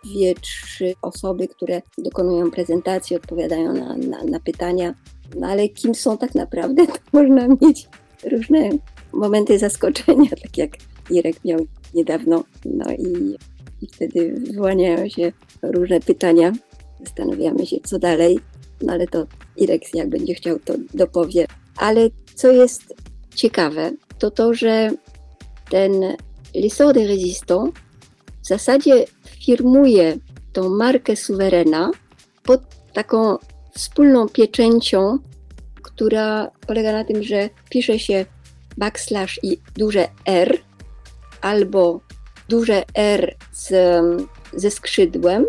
dwie, 0.04 0.34
trzy 0.34 0.94
osoby, 1.02 1.48
które 1.48 1.82
dokonują 1.98 2.50
prezentacji, 2.50 3.16
odpowiadają 3.16 3.72
na, 3.72 3.96
na, 3.96 4.24
na 4.24 4.40
pytania. 4.40 4.94
No 5.36 5.46
ale 5.46 5.68
kim 5.68 5.94
są 5.94 6.18
tak 6.18 6.34
naprawdę, 6.34 6.86
to 6.94 6.98
można 7.12 7.48
mieć 7.48 7.88
różne 8.30 8.70
momenty 9.12 9.58
zaskoczenia, 9.58 10.30
tak 10.42 10.58
jak 10.58 10.70
Irek 11.10 11.44
miał 11.44 11.66
niedawno. 11.94 12.44
No 12.64 12.92
i, 12.92 13.36
i 13.82 13.86
wtedy 13.86 14.34
wyłaniają 14.52 15.08
się 15.08 15.32
różne 15.62 16.00
pytania. 16.00 16.52
Zastanawiamy 17.00 17.66
się, 17.66 17.76
co 17.84 17.98
dalej. 17.98 18.40
No 18.82 18.92
ale 18.92 19.06
to 19.06 19.26
Irek, 19.56 19.94
jak 19.94 20.08
będzie 20.08 20.34
chciał, 20.34 20.58
to 20.58 20.74
dopowie. 20.94 21.46
Ale 21.76 22.10
co 22.34 22.52
jest 22.52 22.94
ciekawe, 23.34 23.92
to 24.18 24.30
to, 24.30 24.54
że 24.54 24.90
ten 25.68 26.16
L'Essor 26.54 26.92
des 26.92 27.06
Résistants 27.06 27.72
w 28.42 28.46
zasadzie 28.46 29.04
firmuje 29.44 30.16
tą 30.52 30.68
markę 30.68 31.16
suwerena 31.16 31.90
pod 32.42 32.60
taką 32.92 33.36
wspólną 33.74 34.28
pieczęcią, 34.28 35.18
która 35.82 36.50
polega 36.66 36.92
na 36.92 37.04
tym, 37.04 37.22
że 37.22 37.50
pisze 37.70 37.98
się 37.98 38.26
backslash 38.76 39.40
i 39.42 39.58
duże 39.76 40.08
R, 40.26 40.58
albo 41.40 42.00
duże 42.48 42.84
R 42.94 43.36
z, 43.52 43.70
ze 44.52 44.70
skrzydłem, 44.70 45.44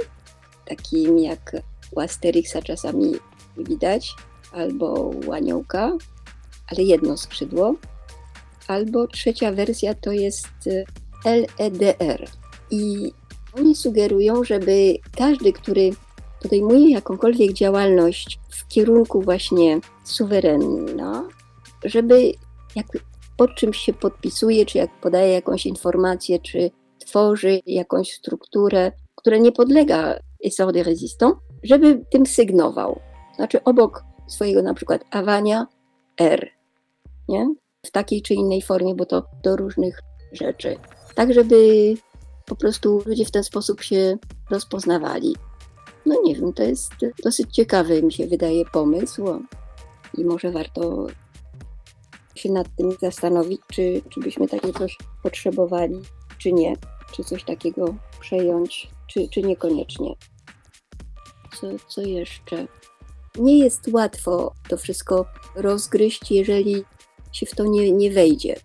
takim 0.65 1.19
jak 1.19 1.55
u 1.91 1.99
Asterixa 1.99 2.61
czasami 2.63 3.15
widać, 3.57 4.15
albo 4.51 4.93
u 5.27 5.31
aniołka, 5.31 5.91
ale 6.71 6.83
jedno 6.83 7.17
skrzydło. 7.17 7.75
Albo 8.69 9.07
trzecia 9.07 9.51
wersja 9.51 9.93
to 9.93 10.11
jest 10.11 10.47
LEDR. 11.25 12.27
I 12.71 13.11
oni 13.53 13.75
sugerują, 13.75 14.43
żeby 14.43 14.97
każdy, 15.17 15.53
który 15.53 15.89
podejmuje 16.41 16.91
jakąkolwiek 16.91 17.53
działalność 17.53 18.39
w 18.49 18.67
kierunku 18.67 19.21
właśnie 19.21 19.79
suwerena, 20.03 21.27
żeby 21.83 22.31
jak 22.75 22.85
pod 23.38 23.55
czymś 23.55 23.77
się 23.77 23.93
podpisuje, 23.93 24.65
czy 24.65 24.77
jak 24.77 24.99
podaje 25.01 25.33
jakąś 25.33 25.65
informację, 25.65 26.39
czy 26.39 26.71
tworzy 26.99 27.61
jakąś 27.65 28.13
strukturę, 28.13 28.91
która 29.15 29.38
nie 29.38 29.51
podlega 29.51 30.19
essor 30.45 30.73
de 30.73 30.83
résistant, 30.83 31.35
żeby 31.63 32.05
tym 32.11 32.25
sygnował. 32.25 32.99
Znaczy 33.35 33.63
obok 33.63 34.03
swojego 34.27 34.61
na 34.61 34.73
przykład 34.73 35.05
awania 35.11 35.67
R, 36.19 36.49
nie? 37.29 37.47
W 37.89 37.91
takiej 37.91 38.22
czy 38.22 38.34
innej 38.34 38.62
formie, 38.62 38.96
bo 38.96 39.05
to 39.05 39.24
do 39.43 39.55
różnych 39.55 40.00
rzeczy. 40.31 40.77
Tak, 41.15 41.34
żeby 41.34 41.93
po 42.46 42.55
prostu 42.55 43.03
ludzie 43.05 43.25
w 43.25 43.31
ten 43.31 43.43
sposób 43.43 43.81
się 43.81 44.17
rozpoznawali. 44.50 45.36
No 46.05 46.15
nie 46.24 46.36
wiem, 46.36 46.53
to 46.53 46.63
jest 46.63 46.91
dosyć 47.24 47.55
ciekawy, 47.55 48.03
mi 48.03 48.13
się 48.13 48.27
wydaje, 48.27 48.65
pomysł 48.65 49.25
i 50.17 50.25
może 50.25 50.51
warto 50.51 51.08
się 52.36 52.51
nad 52.51 52.67
tym 52.77 52.91
zastanowić, 53.01 53.62
czy, 53.72 54.01
czy 54.10 54.19
byśmy 54.19 54.48
takie 54.48 54.74
coś 54.74 54.98
potrzebowali, 55.24 56.01
czy 56.38 56.53
nie, 56.53 56.74
czy 57.12 57.24
coś 57.24 57.43
takiego 57.43 57.96
przejąć, 58.19 58.89
czy, 59.08 59.27
czy 59.29 59.41
niekoniecznie. 59.41 60.15
Co, 61.62 61.67
co 61.88 62.01
jeszcze? 62.01 62.67
Nie 63.38 63.60
jest 63.60 63.88
łatwo 63.93 64.53
to 64.69 64.77
wszystko 64.77 65.25
rozgryźć, 65.55 66.31
jeżeli 66.31 66.86
się 67.31 67.45
w 67.45 67.55
to 67.55 67.65
nie, 67.65 67.91
nie 67.91 68.12
wejdzie. 68.12 68.55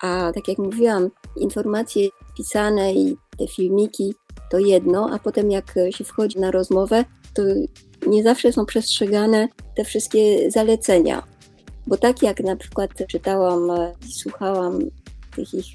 A 0.00 0.32
tak 0.34 0.48
jak 0.48 0.58
mówiłam, 0.58 1.10
informacje 1.36 2.08
pisane 2.36 2.94
i 2.94 3.16
te 3.38 3.46
filmiki 3.46 4.14
to 4.50 4.58
jedno, 4.58 5.10
a 5.12 5.18
potem 5.18 5.50
jak 5.50 5.74
się 5.90 6.04
wchodzi 6.04 6.38
na 6.38 6.50
rozmowę, 6.50 7.04
to 7.34 7.42
nie 8.06 8.22
zawsze 8.22 8.52
są 8.52 8.66
przestrzegane 8.66 9.48
te 9.76 9.84
wszystkie 9.84 10.50
zalecenia. 10.50 11.22
Bo 11.86 11.96
tak 11.96 12.22
jak 12.22 12.40
na 12.40 12.56
przykład 12.56 12.90
czytałam 13.08 13.72
i 14.08 14.12
słuchałam 14.12 14.78
tych 15.36 15.54
ich, 15.54 15.66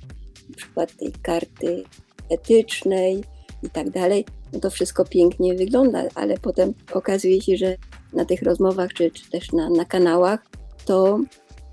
na 0.50 0.56
przykład 0.56 0.96
tej 0.96 1.12
karty 1.12 1.84
etycznej 2.30 3.24
i 3.64 3.70
tak 3.70 3.90
dalej, 3.90 4.26
no 4.54 4.60
to 4.60 4.70
wszystko 4.70 5.06
pięknie 5.06 5.56
wygląda, 5.56 6.04
ale 6.16 6.38
potem 6.38 6.74
okazuje 6.94 7.42
się, 7.42 7.58
że 7.58 7.76
na 8.14 8.26
tych 8.26 8.42
rozmowach, 8.42 8.94
czy, 8.94 9.12
czy 9.12 9.30
też 9.30 9.52
na, 9.52 9.70
na 9.70 9.86
kanałach, 9.86 10.40
to 10.86 11.20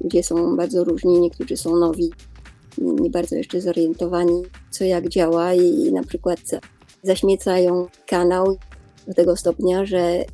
ludzie 0.00 0.22
są 0.22 0.56
bardzo 0.56 0.84
różni, 0.84 1.20
niektórzy 1.20 1.56
są 1.56 1.76
nowi 1.76 2.10
nie, 2.78 3.10
bardzo 3.10 3.36
jeszcze 3.36 3.60
zorientowani, 3.60 4.42
co 4.70 4.84
jak 4.84 5.08
działa 5.08 5.54
i 5.54 5.92
na 5.92 6.02
przykład 6.02 6.40
zaśmiecają 7.02 7.86
kanał 8.06 8.58
do 9.06 9.14
tego 9.14 9.36
stopnia, 9.36 9.86
że 9.86 10.24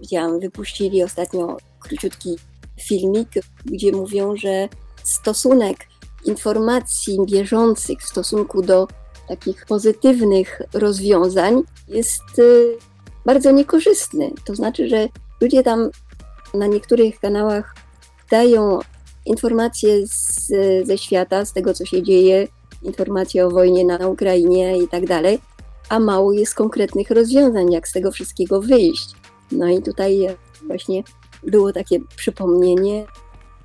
widziałam, 0.00 0.40
wypuścili 0.40 1.02
ostatnio 1.02 1.56
króciutki 1.80 2.36
filmik, 2.80 3.28
gdzie 3.64 3.92
mówią, 3.92 4.36
że 4.36 4.68
stosunek 5.02 5.76
informacji 6.24 7.18
bieżących 7.26 7.98
w 8.00 8.08
stosunku 8.08 8.62
do 8.62 8.88
takich 9.28 9.66
pozytywnych 9.66 10.62
rozwiązań 10.72 11.62
jest 11.88 12.38
y, 12.38 12.76
bardzo 13.26 13.50
niekorzystny. 13.50 14.30
To 14.44 14.54
znaczy, 14.54 14.88
że 14.88 15.08
ludzie 15.40 15.62
tam 15.62 15.90
na 16.54 16.66
niektórych 16.66 17.20
kanałach 17.20 17.74
dają 18.30 18.78
informacje 19.28 20.06
z, 20.06 20.48
ze 20.86 20.98
świata, 20.98 21.44
z 21.44 21.52
tego, 21.52 21.74
co 21.74 21.84
się 21.84 22.02
dzieje, 22.02 22.48
informacje 22.82 23.46
o 23.46 23.50
wojnie 23.50 23.84
na 23.84 24.08
Ukrainie 24.08 24.78
i 24.78 24.88
tak 24.88 25.06
dalej, 25.06 25.38
a 25.88 26.00
mało 26.00 26.32
jest 26.32 26.54
konkretnych 26.54 27.10
rozwiązań, 27.10 27.72
jak 27.72 27.88
z 27.88 27.92
tego 27.92 28.12
wszystkiego 28.12 28.60
wyjść. 28.60 29.10
No 29.52 29.68
i 29.68 29.82
tutaj 29.82 30.26
właśnie 30.66 31.02
było 31.42 31.72
takie 31.72 32.00
przypomnienie, 32.16 33.06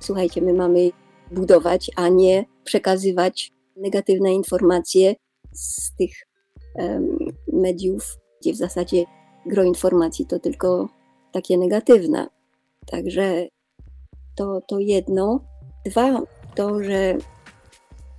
słuchajcie, 0.00 0.42
my 0.42 0.54
mamy 0.54 0.90
budować, 1.30 1.90
a 1.96 2.08
nie 2.08 2.44
przekazywać 2.64 3.52
negatywne 3.76 4.32
informacje 4.32 5.14
z 5.52 5.94
tych 5.96 6.10
um, 6.74 7.18
mediów, 7.52 8.16
gdzie 8.40 8.52
w 8.52 8.56
zasadzie 8.56 9.04
gro 9.46 9.62
informacji 9.62 10.26
to 10.26 10.38
tylko 10.38 10.88
takie 11.32 11.58
negatywne. 11.58 12.28
Także 12.86 13.46
to, 14.36 14.60
to 14.68 14.78
jedno. 14.78 15.53
Dwa, 15.86 16.20
to, 16.54 16.82
że 16.82 17.16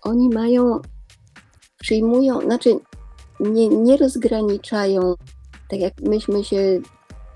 oni 0.03 0.29
mają, 0.29 0.79
przyjmują, 1.79 2.41
znaczy 2.41 2.79
nie, 3.39 3.67
nie 3.67 3.97
rozgraniczają, 3.97 5.15
tak 5.69 5.79
jak 5.79 6.01
myśmy 6.01 6.43
się 6.43 6.79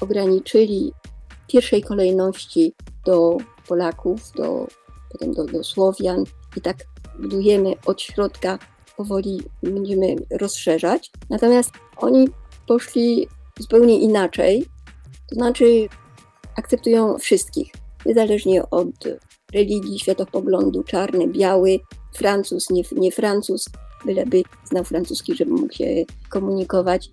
ograniczyli 0.02 0.94
w 1.30 1.52
pierwszej 1.52 1.84
kolejności 1.84 2.74
do 3.06 3.38
Polaków, 3.68 4.32
do, 4.36 4.68
potem 5.12 5.34
do, 5.34 5.46
do 5.46 5.64
Słowian 5.64 6.24
i 6.58 6.62
tak 6.62 6.78
budujemy 7.20 7.74
od 7.86 8.02
środka, 8.02 8.60
powoli 8.98 9.42
będziemy 9.64 10.16
rozszerzać. 10.32 11.12
Natomiast 11.30 11.72
oni 11.98 12.28
poszli 12.68 13.28
zupełnie 13.60 14.00
inaczej, 14.00 14.66
to 15.30 15.36
znaczy 15.36 15.88
akceptują 16.58 17.18
wszystkich, 17.18 17.72
niezależnie 18.06 18.70
od 18.70 18.96
religii, 19.54 20.00
światopoglądu, 20.00 20.84
czarny, 20.84 21.28
biały, 21.28 21.80
Francuz, 22.14 22.70
nie, 22.70 22.84
nie 22.92 23.12
Francuz, 23.12 23.70
byleby 24.06 24.44
znał 24.66 24.84
francuski, 24.84 25.36
żeby 25.36 25.52
mógł 25.52 25.74
się 25.74 25.86
komunikować. 26.30 27.10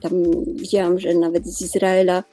Tam 0.00 0.12
widziałam, 0.54 0.98
że 0.98 1.14
nawet 1.14 1.46
z 1.46 1.62
Izraela 1.62 2.24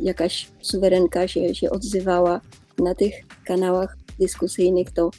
jakaś 0.00 0.48
suwerenka 0.60 1.28
się, 1.28 1.54
się 1.54 1.70
odzywała 1.70 2.40
na 2.78 2.94
tych 2.94 3.14
kanałach 3.44 3.96
dyskusyjnych, 4.20 4.90
to, 4.90 5.10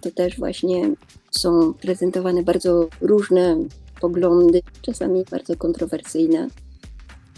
to 0.00 0.10
też 0.10 0.38
właśnie 0.38 0.94
są 1.30 1.74
prezentowane 1.74 2.42
bardzo 2.42 2.88
różne 3.00 3.56
poglądy, 4.00 4.60
czasami 4.82 5.24
bardzo 5.30 5.56
kontrowersyjne. 5.56 6.48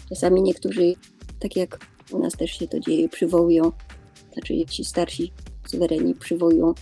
Czasami 0.09 0.41
niektórzy, 0.41 0.93
tak 1.39 1.55
jak 1.55 1.79
u 2.11 2.19
nas 2.19 2.33
też 2.33 2.51
się 2.51 2.67
to 2.67 2.79
dzieje, 2.79 3.09
przywołują, 3.09 3.71
znaczy 4.33 4.65
ci 4.65 4.85
starsi 4.85 5.31
suwereni 5.69 6.15
przywołują 6.15 6.73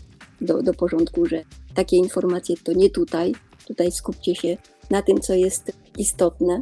do, 0.41 0.63
do 0.63 0.73
porządku, 0.73 1.25
że 1.25 1.43
takie 1.73 1.97
informacje 1.97 2.55
to 2.63 2.73
nie 2.73 2.89
tutaj, 2.89 3.35
tutaj 3.67 3.91
skupcie 3.91 4.35
się 4.35 4.57
na 4.89 5.01
tym, 5.01 5.21
co 5.21 5.33
jest 5.33 5.71
istotne. 5.97 6.61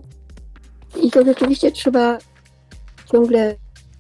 I 1.04 1.12
to 1.12 1.26
rzeczywiście 1.26 1.72
trzeba 1.72 2.18
ciągle 3.12 3.56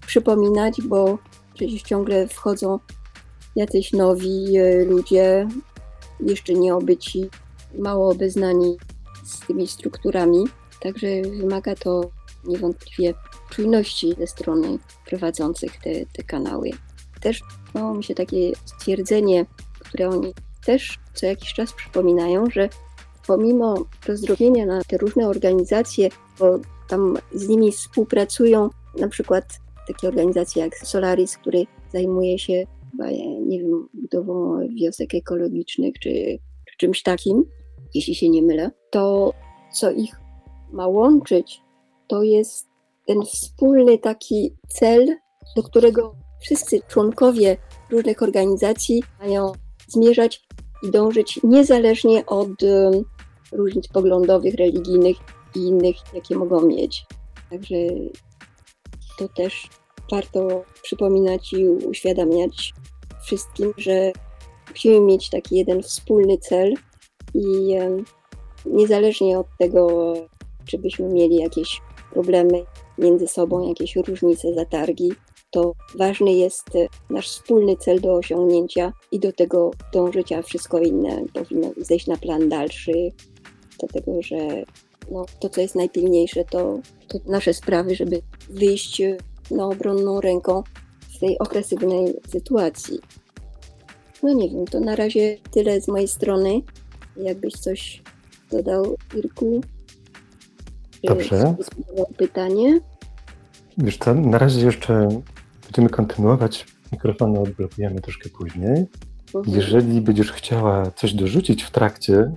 przypominać, 0.07 0.81
bo 0.81 1.17
przecież 1.53 1.81
ciągle 1.81 2.27
wchodzą 2.27 2.79
jacyś 3.55 3.93
nowi 3.93 4.57
e, 4.57 4.85
ludzie, 4.85 5.47
jeszcze 6.19 6.53
nie 6.53 6.75
obyci, 6.75 7.29
mało 7.79 8.09
obeznani 8.09 8.77
z 9.23 9.39
tymi 9.39 9.67
strukturami. 9.67 10.43
Także 10.79 11.07
wymaga 11.21 11.75
to 11.75 12.11
niewątpliwie 12.43 13.13
czujności 13.49 14.15
ze 14.19 14.27
strony 14.27 14.79
prowadzących 15.05 15.77
te, 15.77 16.05
te 16.05 16.23
kanały. 16.23 16.69
Też 17.21 17.41
mało 17.73 17.93
mi 17.93 18.03
się 18.03 18.15
takie 18.15 18.51
stwierdzenie, 18.65 19.45
które 19.79 20.09
oni 20.09 20.33
też 20.65 20.99
co 21.13 21.25
jakiś 21.25 21.53
czas 21.53 21.73
przypominają, 21.73 22.49
że 22.49 22.69
pomimo 23.27 23.85
rozdrobienia 24.07 24.65
na 24.65 24.83
te 24.83 24.97
różne 24.97 25.27
organizacje, 25.27 26.09
bo 26.39 26.59
tam 26.87 27.17
z 27.33 27.47
nimi 27.47 27.71
współpracują 27.71 28.69
na 28.99 29.07
przykład 29.07 29.43
takie 29.87 30.07
organizacje 30.07 30.63
jak 30.63 30.77
Solaris, 30.77 31.37
który 31.37 31.65
zajmuje 31.93 32.39
się 32.39 32.63
chyba, 32.91 33.11
nie 33.41 33.59
wiem, 33.59 33.87
budową 33.93 34.59
wiosek 34.69 35.15
ekologicznych 35.15 35.99
czy, 35.99 36.09
czy 36.65 36.77
czymś 36.77 37.03
takim, 37.03 37.45
jeśli 37.93 38.15
się 38.15 38.29
nie 38.29 38.41
mylę, 38.41 38.71
to 38.89 39.33
co 39.73 39.91
ich 39.91 40.19
ma 40.71 40.87
łączyć, 40.87 41.61
to 42.07 42.23
jest 42.23 42.67
ten 43.07 43.21
wspólny 43.21 43.97
taki 43.97 44.53
cel, 44.67 45.07
do 45.55 45.63
którego 45.63 46.15
wszyscy 46.43 46.81
członkowie 46.87 47.57
różnych 47.89 48.21
organizacji 48.21 49.03
mają 49.19 49.51
zmierzać 49.87 50.47
i 50.83 50.91
dążyć 50.91 51.39
niezależnie 51.43 52.25
od 52.25 52.49
różnic 53.51 53.87
poglądowych, 53.87 54.55
religijnych 54.55 55.17
i 55.55 55.59
innych, 55.59 55.95
jakie 56.13 56.35
mogą 56.35 56.61
mieć. 56.61 57.05
Także 57.49 57.75
to 59.17 59.27
też 59.27 59.69
warto 60.11 60.63
przypominać 60.81 61.53
i 61.53 61.67
uświadamiać 61.67 62.73
wszystkim, 63.25 63.73
że 63.77 64.11
musimy 64.69 64.99
mieć 64.99 65.29
taki 65.29 65.55
jeden 65.55 65.83
wspólny 65.83 66.37
cel 66.37 66.73
i 67.33 67.75
niezależnie 68.65 69.39
od 69.39 69.47
tego, 69.59 70.13
czy 70.65 70.77
byśmy 70.77 71.09
mieli 71.09 71.35
jakieś 71.35 71.81
problemy 72.13 72.65
między 72.97 73.27
sobą, 73.27 73.67
jakieś 73.67 73.95
różnice, 73.95 74.53
zatargi, 74.53 75.11
to 75.53 75.73
ważny 75.95 76.33
jest 76.33 76.69
nasz 77.09 77.29
wspólny 77.29 77.77
cel 77.77 78.01
do 78.01 78.13
osiągnięcia 78.13 78.93
i 79.11 79.19
do 79.19 79.33
tego 79.33 79.71
dążyć, 79.93 80.31
a 80.31 80.41
wszystko 80.41 80.79
inne 80.79 81.23
powinno 81.33 81.71
zejść 81.77 82.07
na 82.07 82.17
plan 82.17 82.49
dalszy, 82.49 83.11
dlatego 83.79 84.21
że 84.21 84.37
no, 85.11 85.25
to, 85.39 85.49
co 85.49 85.61
jest 85.61 85.75
najpilniejsze, 85.75 86.45
to, 86.45 86.79
to 87.07 87.19
nasze 87.25 87.53
sprawy, 87.53 87.95
żeby 87.95 88.21
wyjść 88.49 89.01
na 89.51 89.65
obronną 89.65 90.21
ręką 90.21 90.63
z 91.15 91.19
tej 91.19 91.39
okresywnej 91.39 92.13
sytuacji. 92.27 92.99
No 94.23 94.33
nie 94.33 94.49
wiem, 94.49 94.65
to 94.65 94.79
na 94.79 94.95
razie 94.95 95.37
tyle 95.51 95.81
z 95.81 95.87
mojej 95.87 96.07
strony. 96.07 96.61
Jakbyś 97.17 97.53
coś 97.53 98.01
dodał, 98.51 98.95
Irku? 99.17 99.61
Dobrze. 101.03 101.55
Pytanie? 102.17 102.79
Wiesz 103.77 103.97
co, 103.97 104.13
na 104.13 104.37
razie 104.37 104.65
jeszcze 104.65 105.07
będziemy 105.73 105.89
kontynuować. 105.89 106.65
Mikrofony 106.91 107.39
odblokujemy 107.39 108.01
troszkę 108.01 108.29
później. 108.29 108.85
Mhm. 109.35 109.55
Jeżeli 109.57 110.01
będziesz 110.01 110.31
chciała 110.31 110.91
coś 110.91 111.13
dorzucić 111.13 111.63
w 111.63 111.71
trakcie, 111.71 112.31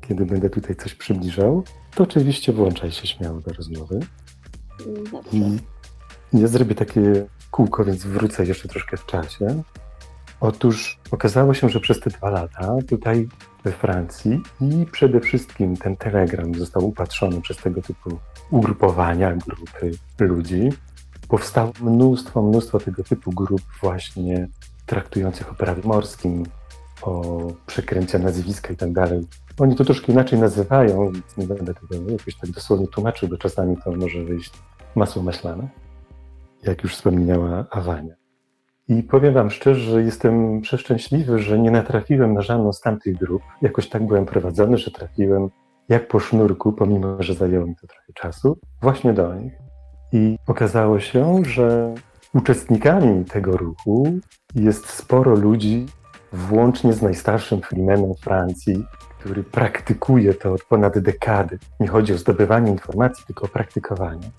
kiedy 0.00 0.26
będę 0.26 0.50
tutaj 0.50 0.76
coś 0.76 0.94
przybliżał, 0.94 1.64
to 1.94 2.02
oczywiście 2.02 2.52
włączaj 2.52 2.92
się 2.92 3.06
śmiało 3.06 3.40
do 3.40 3.52
rozmowy. 3.52 4.00
I 5.32 6.40
ja 6.40 6.46
zrobię 6.46 6.74
takie 6.74 7.26
kółko, 7.50 7.84
więc 7.84 8.04
wrócę 8.04 8.46
jeszcze 8.46 8.68
troszkę 8.68 8.96
w 8.96 9.06
czasie. 9.06 9.62
Otóż 10.40 11.00
okazało 11.10 11.54
się, 11.54 11.68
że 11.68 11.80
przez 11.80 12.00
te 12.00 12.10
dwa 12.10 12.30
lata 12.30 12.76
tutaj 12.88 13.28
we 13.64 13.72
Francji 13.72 14.40
i 14.60 14.86
przede 14.92 15.20
wszystkim 15.20 15.76
ten 15.76 15.96
telegram 15.96 16.54
został 16.54 16.88
upatrzony 16.88 17.40
przez 17.40 17.56
tego 17.56 17.82
typu 17.82 18.18
ugrupowania, 18.50 19.36
grupy 19.36 19.92
ludzi. 20.18 20.68
Powstało 21.30 21.72
mnóstwo, 21.80 22.42
mnóstwo 22.42 22.78
tego 22.78 23.04
typu 23.04 23.32
grup 23.32 23.62
właśnie 23.82 24.48
traktujących 24.86 25.52
o 25.52 25.54
prawie 25.54 25.82
morskim, 25.84 26.44
o 27.02 27.38
przekręcie 27.66 28.18
nazwiska 28.18 28.72
i 28.72 28.76
tak 28.76 28.92
dalej. 28.92 29.26
Oni 29.58 29.76
to 29.76 29.84
troszkę 29.84 30.12
inaczej 30.12 30.38
nazywają, 30.38 31.12
więc 31.12 31.36
nie 31.36 31.46
będę 31.46 31.74
tego 31.74 32.10
jakoś 32.10 32.36
tak 32.36 32.50
dosłownie 32.50 32.88
tłumaczył, 32.88 33.28
bo 33.28 33.36
czasami 33.36 33.76
to 33.84 33.92
może 33.92 34.24
wyjść 34.24 34.52
masło 34.94 35.22
maślane, 35.22 35.68
jak 36.62 36.82
już 36.82 36.94
wspomniała 36.94 37.66
Awania. 37.70 38.14
I 38.88 39.02
powiem 39.02 39.34
Wam 39.34 39.50
szczerze, 39.50 39.90
że 39.90 40.02
jestem 40.02 40.60
przeszczęśliwy, 40.60 41.38
że 41.38 41.58
nie 41.58 41.70
natrafiłem 41.70 42.34
na 42.34 42.42
żadną 42.42 42.72
z 42.72 42.80
tamtych 42.80 43.16
grup. 43.16 43.42
Jakoś 43.62 43.88
tak 43.88 44.06
byłem 44.06 44.26
prowadzony, 44.26 44.78
że 44.78 44.90
trafiłem 44.90 45.48
jak 45.88 46.08
po 46.08 46.20
sznurku, 46.20 46.72
pomimo 46.72 47.22
że 47.22 47.34
zajęło 47.34 47.66
mi 47.66 47.76
to 47.76 47.86
trochę 47.86 48.12
czasu, 48.14 48.58
właśnie 48.82 49.12
do 49.12 49.34
nich. 49.34 49.69
I 50.12 50.38
okazało 50.46 51.00
się, 51.00 51.42
że 51.44 51.94
uczestnikami 52.34 53.24
tego 53.24 53.56
ruchu 53.56 54.18
jest 54.54 54.86
sporo 54.86 55.34
ludzi, 55.34 55.86
włącznie 56.32 56.92
z 56.92 57.02
najstarszym 57.02 57.60
Freemanem 57.60 58.14
Francji, 58.14 58.84
który 59.18 59.44
praktykuje 59.44 60.34
to 60.34 60.52
od 60.52 60.64
ponad 60.64 60.98
dekady. 60.98 61.58
Nie 61.80 61.88
chodzi 61.88 62.12
o 62.12 62.18
zdobywanie 62.18 62.70
informacji, 62.70 63.24
tylko 63.26 63.44
o 63.44 63.48
praktykowanie. 63.48 64.30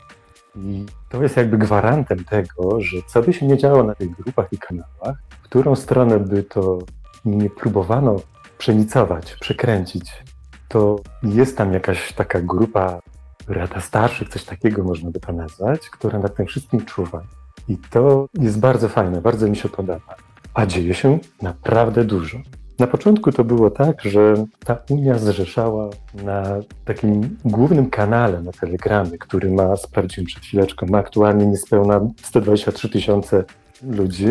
I 0.56 0.86
to 1.10 1.24
jest 1.24 1.38
jakby 1.38 1.58
gwarantem 1.58 2.26
tego, 2.26 2.82
że 2.82 2.98
co 3.08 3.22
by 3.22 3.34
się 3.34 3.48
nie 3.48 3.58
działo 3.58 3.84
na 3.84 3.96
tych 3.96 4.12
grupach 4.12 4.54
i 4.54 4.58
kanałach, 4.58 5.18
w 5.30 5.42
którą 5.42 5.76
stronę 5.76 6.20
by 6.20 6.44
to 6.44 6.80
nie 7.26 7.50
próbowano 7.50 8.16
przenicować, 8.58 9.36
przekręcić, 9.40 10.24
to 10.68 10.96
jest 11.24 11.58
tam 11.58 11.74
jakaś 11.74 12.14
taka 12.14 12.42
grupa 12.42 13.00
rada 13.48 13.82
starszych, 13.82 14.30
coś 14.30 14.44
takiego 14.44 14.84
można 14.84 15.12
by 15.12 15.20
to 15.20 15.34
nazwać, 15.34 15.90
która 15.90 16.20
nad 16.20 16.36
tym 16.36 16.46
wszystkim 16.46 16.86
czuwa. 16.86 17.24
I 17.68 17.78
to 17.78 18.28
jest 18.40 18.60
bardzo 18.60 18.90
fajne, 18.90 19.22
bardzo 19.22 19.48
mi 19.48 19.56
się 19.56 19.70
podoba. 19.70 20.16
A 20.54 20.66
dzieje 20.66 20.94
się 20.94 21.20
naprawdę 21.42 22.04
dużo. 22.04 22.38
Na 22.80 22.88
początku 22.88 23.32
to 23.32 23.44
było 23.44 23.70
tak, 23.70 24.02
że 24.02 24.46
ta 24.66 24.78
Unia 24.90 25.18
zrzeszała 25.18 25.90
na 26.24 26.44
takim 26.86 27.38
głównym 27.46 27.90
kanale 27.90 28.42
na 28.42 28.52
Telegramie, 28.52 29.18
który 29.18 29.52
ma, 29.52 29.76
sprawdziłem 29.76 30.26
przed 30.26 30.44
chwileczką, 30.44 30.86
ma 30.90 30.98
aktualnie 30.98 31.46
niespełna 31.46 32.02
123 32.24 32.90
tysiące 32.90 33.44
ludzi. 33.84 34.28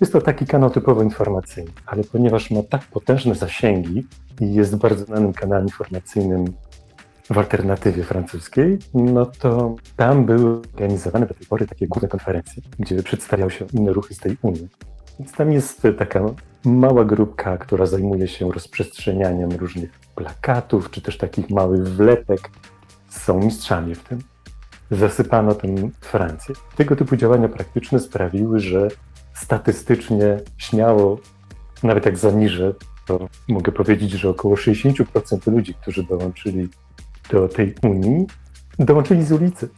Jest 0.00 0.12
to 0.12 0.20
taki 0.20 0.46
kanał 0.46 0.70
typowo 0.70 1.02
informacyjny, 1.02 1.70
ale 1.86 2.04
ponieważ 2.04 2.50
ma 2.50 2.62
tak 2.62 2.82
potężne 2.82 3.34
zasięgi 3.34 4.06
i 4.40 4.54
jest 4.54 4.76
bardzo 4.76 5.04
znanym 5.04 5.32
kanałem 5.32 5.64
informacyjnym 5.64 6.44
w 7.30 7.38
alternatywie 7.38 8.04
francuskiej, 8.04 8.78
no 8.94 9.26
to 9.26 9.76
tam 9.96 10.24
były 10.24 10.50
organizowane 10.50 11.26
do 11.26 11.34
tej 11.34 11.46
pory 11.46 11.66
takie 11.66 11.86
główne 11.86 12.08
konferencje, 12.08 12.62
gdzie 12.78 13.02
przedstawiały 13.02 13.50
się 13.50 13.64
inne 13.72 13.92
ruchy 13.92 14.14
z 14.14 14.18
tej 14.18 14.36
Unii. 14.42 14.68
Więc 15.18 15.32
tam 15.32 15.52
jest 15.52 15.82
taka 15.98 16.20
mała 16.64 17.04
grupka, 17.04 17.58
która 17.58 17.86
zajmuje 17.86 18.28
się 18.28 18.52
rozprzestrzenianiem 18.52 19.52
różnych 19.52 19.90
plakatów, 20.14 20.90
czy 20.90 21.00
też 21.00 21.18
takich 21.18 21.50
małych 21.50 21.88
wlepek. 21.88 22.50
Są 23.08 23.40
mistrzami 23.40 23.94
w 23.94 24.02
tym. 24.02 24.18
Zasypano 24.90 25.54
tym 25.54 25.92
Francję. 26.00 26.54
Tego 26.76 26.96
typu 26.96 27.16
działania 27.16 27.48
praktyczne 27.48 27.98
sprawiły, 27.98 28.60
że 28.60 28.88
statystycznie 29.34 30.40
śmiało, 30.56 31.18
nawet 31.82 32.06
jak 32.06 32.18
zaniżę, 32.18 32.74
to 33.06 33.28
mogę 33.48 33.72
powiedzieć, 33.72 34.10
że 34.10 34.28
około 34.28 34.54
60% 34.54 35.52
ludzi, 35.52 35.74
którzy 35.74 36.02
dołączyli 36.02 36.68
do 37.30 37.48
tej 37.48 37.74
Unii, 37.82 38.26
dołączyli 38.78 39.24
z 39.24 39.32
ulicy. 39.32 39.68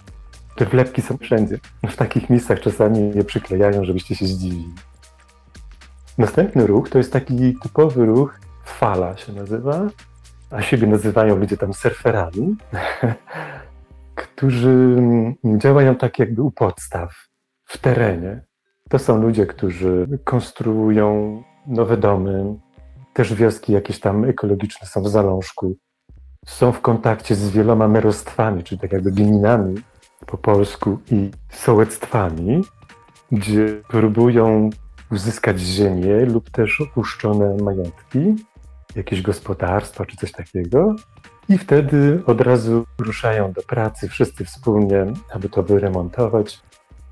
Te 0.57 0.67
wlepki 0.67 1.03
są 1.03 1.17
wszędzie. 1.17 1.59
W 1.89 1.97
takich 1.97 2.31
miejscach 2.31 2.61
czasami 2.61 3.13
je 3.15 3.25
przyklejają, 3.25 3.85
żebyście 3.85 4.15
się 4.15 4.27
zdziwili. 4.27 4.75
Następny 6.19 6.67
ruch 6.67 6.91
to 6.91 6.99
jest 6.99 7.13
taki 7.13 7.55
typowy 7.63 8.07
ruch, 8.07 8.41
fala 8.65 9.17
się 9.17 9.33
nazywa, 9.33 9.87
a 10.51 10.63
siebie 10.63 10.87
nazywają 10.87 11.37
ludzie 11.37 11.57
tam 11.57 11.75
surferami, 11.75 12.57
którzy 14.15 15.03
działają 15.59 15.95
tak 15.95 16.19
jakby 16.19 16.43
u 16.43 16.51
podstaw, 16.51 17.29
w 17.65 17.79
terenie. 17.79 18.45
To 18.89 18.99
są 18.99 19.23
ludzie, 19.23 19.47
którzy 19.47 20.19
konstruują 20.25 21.43
nowe 21.67 21.97
domy, 21.97 22.55
też 23.15 23.35
wioski 23.35 23.73
jakieś 23.73 24.01
tam 24.01 24.25
ekologiczne 24.25 24.87
są 24.87 25.03
w 25.03 25.09
zalążku, 25.09 25.77
są 26.49 26.73
w 26.73 26.81
kontakcie 26.81 27.35
z 27.35 27.51
wieloma 27.51 27.89
merostwami, 27.89 28.65
czyli 28.65 28.81
tak 28.81 28.93
jakby 28.93 29.13
gminami 29.13 29.75
po 30.27 30.39
polsku 30.39 30.99
i 31.11 31.31
sołectwami, 31.51 32.65
gdzie 33.33 33.83
próbują 33.89 34.71
uzyskać 35.11 35.61
ziemię 35.61 36.27
lub 36.27 36.51
też 36.51 36.81
opuszczone 36.81 37.57
majątki, 37.63 38.35
jakieś 38.97 39.23
gospodarstwa 39.23 40.07
czy 40.07 40.17
coś 40.17 40.33
takiego. 40.33 40.97
I 41.49 41.59
wtedy 41.59 42.23
od 42.27 42.41
razu 42.41 42.87
ruszają 42.99 43.53
do 43.53 43.63
pracy 43.63 44.09
wszyscy 44.09 44.45
wspólnie, 44.45 45.07
aby 45.35 45.49
to 45.49 45.63
wyremontować. 45.63 46.61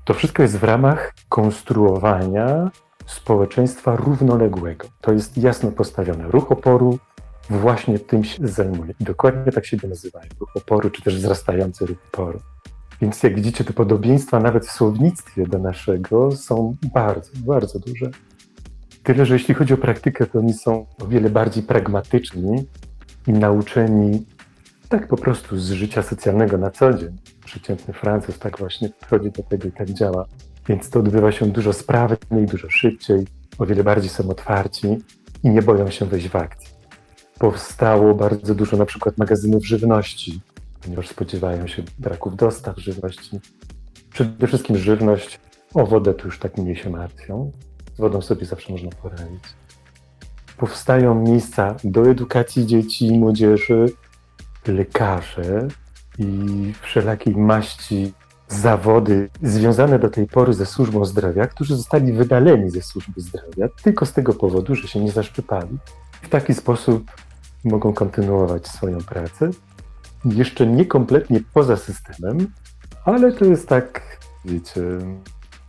To 0.05 0.13
wszystko 0.13 0.43
jest 0.43 0.57
w 0.57 0.63
ramach 0.63 1.13
konstruowania 1.29 2.71
społeczeństwa 3.05 3.95
równoległego. 3.95 4.87
To 5.01 5.13
jest 5.13 5.37
jasno 5.37 5.71
postawione. 5.71 6.27
Ruch 6.27 6.51
oporu 6.51 6.99
właśnie 7.49 7.99
tym 7.99 8.23
się 8.23 8.47
zajmuje. 8.47 8.93
I 8.99 9.03
dokładnie 9.03 9.51
tak 9.51 9.65
siebie 9.65 9.89
nazywają. 9.89 10.29
Ruch 10.39 10.55
oporu, 10.55 10.89
czy 10.89 11.01
też 11.01 11.17
wzrastający 11.17 11.85
ruch 11.85 11.97
oporu. 12.13 12.39
Więc 13.01 13.23
jak 13.23 13.35
widzicie, 13.35 13.63
te 13.63 13.73
podobieństwa 13.73 14.39
nawet 14.39 14.65
w 14.65 14.71
słownictwie 14.71 15.47
do 15.47 15.59
naszego 15.59 16.31
są 16.31 16.75
bardzo, 16.93 17.31
bardzo 17.45 17.79
duże. 17.79 18.11
Tyle, 19.03 19.25
że 19.25 19.33
jeśli 19.33 19.53
chodzi 19.53 19.73
o 19.73 19.77
praktykę, 19.77 20.25
to 20.25 20.39
oni 20.39 20.53
są 20.53 20.85
o 21.01 21.07
wiele 21.07 21.29
bardziej 21.29 21.63
pragmatyczni 21.63 22.65
i 23.27 23.31
nauczeni 23.31 24.25
tak 24.89 25.07
po 25.07 25.17
prostu 25.17 25.57
z 25.57 25.71
życia 25.71 26.03
socjalnego 26.03 26.57
na 26.57 26.71
co 26.71 26.93
dzień. 26.93 27.17
Przeciętny 27.45 27.93
Francuz 27.93 28.39
tak 28.39 28.57
właśnie 28.57 28.89
podchodzi 28.89 29.31
do 29.31 29.43
tego 29.43 29.67
i 29.67 29.71
tak 29.71 29.89
działa. 29.89 30.25
Więc 30.67 30.89
to 30.89 30.99
odbywa 30.99 31.31
się 31.31 31.45
dużo 31.45 31.73
sprawniej, 31.73 32.45
dużo 32.45 32.69
szybciej, 32.69 33.27
o 33.57 33.65
wiele 33.65 33.83
bardziej 33.83 34.09
są 34.09 34.29
otwarci 34.29 34.97
i 35.43 35.49
nie 35.49 35.61
boją 35.61 35.89
się 35.89 36.05
wejść 36.05 36.29
w 36.29 36.35
akcję. 36.35 36.76
Powstało 37.39 38.15
bardzo 38.15 38.55
dużo 38.55 38.77
na 38.77 38.85
przykład 38.85 39.17
magazynów 39.17 39.67
żywności, 39.67 40.41
ponieważ 40.81 41.07
spodziewają 41.07 41.67
się 41.67 41.83
braków 41.99 42.35
dostaw 42.35 42.79
żywności. 42.79 43.39
Przede 44.09 44.47
wszystkim 44.47 44.77
żywność, 44.77 45.39
o 45.73 45.85
wodę 45.85 46.13
tu 46.13 46.27
już 46.27 46.39
tak 46.39 46.57
mniej 46.57 46.75
się 46.75 46.89
martwią. 46.89 47.51
Z 47.95 47.99
wodą 47.99 48.21
sobie 48.21 48.45
zawsze 48.45 48.71
można 48.71 48.89
poradzić. 48.89 49.43
Powstają 50.57 51.15
miejsca 51.15 51.75
do 51.83 52.09
edukacji 52.09 52.65
dzieci 52.65 53.07
i 53.07 53.19
młodzieży, 53.19 53.85
lekarze 54.67 55.67
i 56.19 56.73
wszelakiej 56.81 57.35
maści 57.35 58.13
zawody 58.47 59.29
związane 59.41 59.99
do 59.99 60.09
tej 60.09 60.27
pory 60.27 60.53
ze 60.53 60.65
służbą 60.65 61.05
zdrowia, 61.05 61.47
którzy 61.47 61.75
zostali 61.75 62.13
wydaleni 62.13 62.69
ze 62.69 62.81
służby 62.81 63.21
zdrowia 63.21 63.67
tylko 63.83 64.05
z 64.05 64.13
tego 64.13 64.33
powodu, 64.33 64.75
że 64.75 64.87
się 64.87 64.99
nie 64.99 65.11
zaszczepali. 65.11 65.77
W 66.21 66.29
taki 66.29 66.53
sposób 66.53 67.11
mogą 67.63 67.93
kontynuować 67.93 68.67
swoją 68.67 68.97
pracę 68.97 69.49
jeszcze 70.25 70.67
nie 70.67 70.85
kompletnie 70.85 71.39
poza 71.53 71.77
systemem, 71.77 72.37
ale 73.05 73.31
to 73.31 73.45
jest 73.45 73.69
tak, 73.69 74.19
wiecie, 74.45 74.81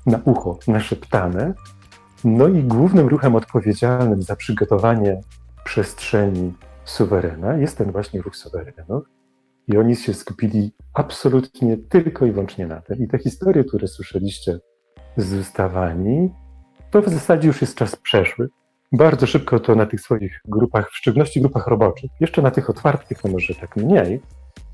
na 0.07 0.20
ucho 0.24 0.59
naszeptane. 0.68 1.55
No 2.24 2.48
i 2.48 2.62
głównym 2.62 3.09
ruchem 3.09 3.35
odpowiedzialnym 3.35 4.22
za 4.22 4.37
przygotowanie 4.37 5.20
przestrzeni 5.64 6.55
suwerena 6.85 7.57
jest 7.57 7.79
ten 7.79 7.92
właśnie 7.92 8.22
ruch 8.22 8.37
suwerenów. 8.37 9.05
I 9.68 9.77
oni 9.77 9.96
się 9.96 10.14
skupili 10.14 10.72
absolutnie 10.94 11.77
tylko 11.77 12.27
i 12.27 12.33
wyłącznie 12.33 12.66
na 12.66 12.81
tym. 12.81 12.98
I 12.98 13.09
te 13.09 13.18
historie, 13.18 13.64
które 13.64 13.88
słyszeliście 13.88 14.59
z 15.16 15.35
ustawami, 15.35 16.31
to 16.90 17.03
w 17.03 17.09
zasadzie 17.09 17.48
już 17.48 17.61
jest 17.61 17.74
czas 17.74 17.96
przeszły. 17.96 18.48
Bardzo 18.92 19.27
szybko 19.27 19.61
to 19.61 19.74
na 19.74 19.87
tych 19.87 20.01
swoich 20.01 20.40
grupach, 20.44 20.90
w 20.90 20.96
szczególności 20.96 21.40
grupach 21.40 21.66
roboczych, 21.66 22.11
jeszcze 22.20 22.42
na 22.42 22.51
tych 22.51 22.70
otwartych, 22.70 23.24
no 23.24 23.31
może 23.31 23.55
tak 23.55 23.77
mniej, 23.77 24.20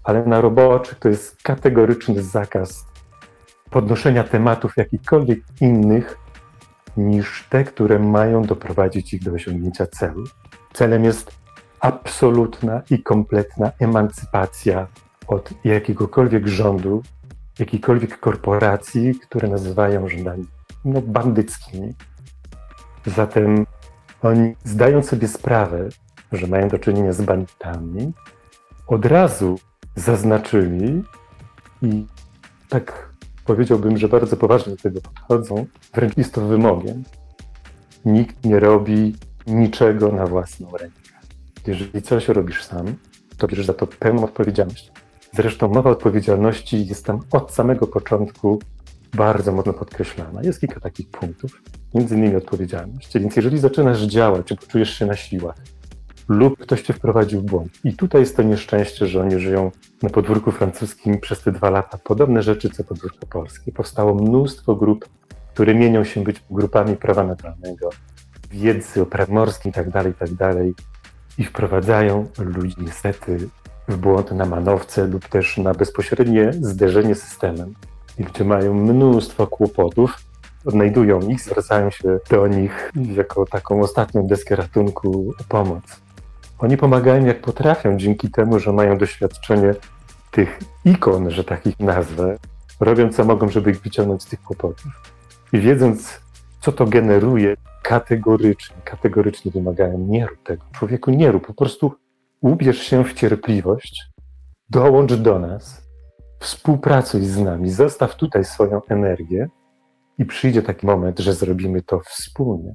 ale 0.05 0.27
na 0.27 0.41
roboczych 0.41 0.99
to 0.99 1.09
jest 1.09 1.43
kategoryczny 1.43 2.23
zakaz 2.23 2.87
podnoszenia 3.71 4.25
tematów 4.25 4.77
jakichkolwiek 4.77 5.39
innych 5.61 6.19
niż 6.97 7.47
te, 7.51 7.65
które 7.65 7.99
mają 7.99 8.43
doprowadzić 8.43 9.15
ich 9.15 9.23
do 9.23 9.33
osiągnięcia 9.33 9.87
celu. 9.87 10.25
Celem 10.73 11.05
jest 11.05 11.31
absolutna 11.81 12.83
i 12.91 13.03
kompletna 13.03 13.73
emancypacja 13.81 14.87
od 15.27 15.51
jakiegokolwiek 15.65 16.47
rządu, 16.47 17.03
jakiejkolwiek 17.59 18.21
korporacji, 18.21 19.15
które 19.15 19.49
nazywają 19.49 20.09
rządami 20.09 20.47
no, 20.85 21.03
bandyckimi. 21.03 21.95
Zatem 23.07 23.67
oni 24.25 24.55
zdają 24.65 25.03
sobie 25.03 25.29
sprawę, 25.29 25.89
że 26.33 26.47
mają 26.47 26.69
do 26.69 26.79
czynienia 26.79 27.13
z 27.13 27.23
bandytami, 27.23 28.13
od 28.87 29.07
razu 29.07 29.59
zaznaczyli 29.97 31.03
i 31.83 32.07
tak 32.69 33.15
powiedziałbym, 33.45 33.99
że 33.99 34.09
bardzo 34.09 34.37
poważnie 34.37 34.73
do 34.73 34.83
tego 34.83 35.01
podchodzą, 35.01 35.67
wręcz 35.95 36.17
jest 36.17 36.35
to 36.35 36.41
wymogiem. 36.41 37.05
Nikt 38.05 38.45
nie 38.45 38.61
robi 38.61 39.17
niczego 39.47 40.13
na 40.13 40.27
własną 40.27 40.71
rękę. 40.71 41.01
Jeżeli 41.67 42.03
coś 42.03 42.29
robisz 42.29 42.65
sam, 42.65 42.95
to 43.39 43.49
bierzesz 43.49 43.67
za 43.67 43.75
to 43.75 43.87
pełną 43.87 44.25
odpowiedzialność. 44.25 44.93
Zresztą 45.33 45.69
mowa 45.69 45.91
odpowiedzialności 45.91 46.87
jest 46.87 47.07
tam 47.07 47.21
od 47.33 47.53
samego 47.53 47.87
początku 47.87 48.59
bardzo 49.15 49.53
mocno 49.53 49.73
podkreślana. 49.73 50.43
Jest 50.43 50.61
kilka 50.61 50.81
takich 50.81 51.11
punktów, 51.11 51.63
między 51.95 52.17
innymi 52.17 52.37
odpowiedzialność. 52.37 53.19
Więc 53.19 53.37
jeżeli 53.37 53.59
zaczynasz 53.59 54.01
działać, 54.01 54.47
czy 54.47 54.57
poczujesz 54.57 54.99
się 54.99 55.07
na 55.07 55.17
siłach, 55.17 55.57
lub 56.29 56.59
ktoś 56.59 56.83
cię 56.83 56.93
wprowadził 56.93 57.41
w 57.41 57.45
błąd. 57.45 57.73
I 57.85 57.97
tutaj 57.97 58.21
jest 58.21 58.37
to 58.37 58.43
nieszczęście, 58.43 59.07
że 59.07 59.21
oni 59.21 59.39
żyją 59.39 59.71
na 60.03 60.11
podwórku 60.11 60.53
francuskim 60.53 61.21
przez 61.21 61.43
te 61.43 61.53
dwa 61.53 61.71
lata. 61.71 61.99
Podobne 61.99 62.43
rzeczy 62.43 62.71
co 62.71 62.85
podwórko 62.85 63.27
polskie. 63.27 63.73
Powstało 63.73 64.15
mnóstwo 64.15 64.77
grup, 64.77 65.09
które 65.55 65.75
mienią 65.75 66.05
się 66.05 66.25
być 66.25 66.43
grupami 66.51 66.97
prawa 66.97 67.25
naturalnego, 67.25 67.91
wiedzy 68.51 69.03
o 69.03 69.07
prawie 69.07 69.35
morskim 69.35 69.73
itd., 69.77 69.93
tak 69.93 70.07
itd. 70.07 70.37
Tak 70.37 70.57
i 71.39 71.45
wprowadzają 71.45 72.27
ludzi 72.39 72.77
niestety 72.79 73.49
w 73.89 73.97
błąd 73.97 74.33
na 74.33 74.47
manowce 74.47 75.07
lub 75.07 75.29
też 75.29 75.59
na 75.59 75.75
bezpośrednie 75.75 76.53
zderzenie 76.53 77.15
systemem. 77.15 77.75
Gdzie 78.19 78.45
mają 78.45 78.75
mnóstwo 78.75 79.47
kłopotów, 79.47 80.17
odnajdują 80.65 81.21
ich, 81.21 81.41
zwracają 81.41 81.91
się 81.91 82.19
do 82.31 82.47
nich 82.47 82.91
jako 82.97 83.47
taką 83.47 83.81
ostatnią 83.81 84.27
deskę 84.27 84.57
ratunku 84.57 85.33
o 85.41 85.45
pomoc. 85.49 86.01
Oni 86.59 86.77
pomagają 86.77 87.25
jak 87.25 87.41
potrafią, 87.41 87.97
dzięki 87.97 88.31
temu, 88.31 88.59
że 88.59 88.73
mają 88.73 88.99
doświadczenie 88.99 89.75
tych 90.31 90.59
ikon, 90.85 91.31
że 91.31 91.45
tak 91.45 91.67
ich 91.67 91.81
nazwę, 91.81 92.39
robią 92.81 93.13
co 93.13 93.25
mogą, 93.25 93.49
żeby 93.49 93.71
ich 93.71 93.81
wyciągnąć 93.81 94.23
z 94.23 94.27
tych 94.27 94.43
kłopotów. 94.43 94.93
I 95.53 95.61
wiedząc, 95.61 96.21
co 96.61 96.73
to 96.73 96.87
generuje, 96.87 97.57
kategorycznie, 97.83 98.77
kategorycznie 98.85 99.53
wymagają 99.53 99.99
nie 99.99 100.27
rób 100.27 100.43
tego. 100.43 100.65
Człowieku, 100.73 101.11
nie 101.11 101.33
rób, 101.33 101.47
po 101.47 101.55
prostu 101.55 101.95
ubierz 102.41 102.79
się 102.79 103.05
w 103.05 103.15
cierpliwość, 103.15 104.03
dołącz 104.71 105.15
do 105.15 105.39
nas, 105.39 105.84
współpracuj 106.45 107.25
z 107.25 107.39
nami, 107.39 107.71
zostaw 107.71 108.17
tutaj 108.17 108.45
swoją 108.45 108.81
energię 108.89 109.49
i 110.19 110.25
przyjdzie 110.25 110.63
taki 110.63 110.87
moment, 110.87 111.19
że 111.19 111.35
zrobimy 111.35 111.83
to 111.83 112.01
wspólnie. 112.01 112.75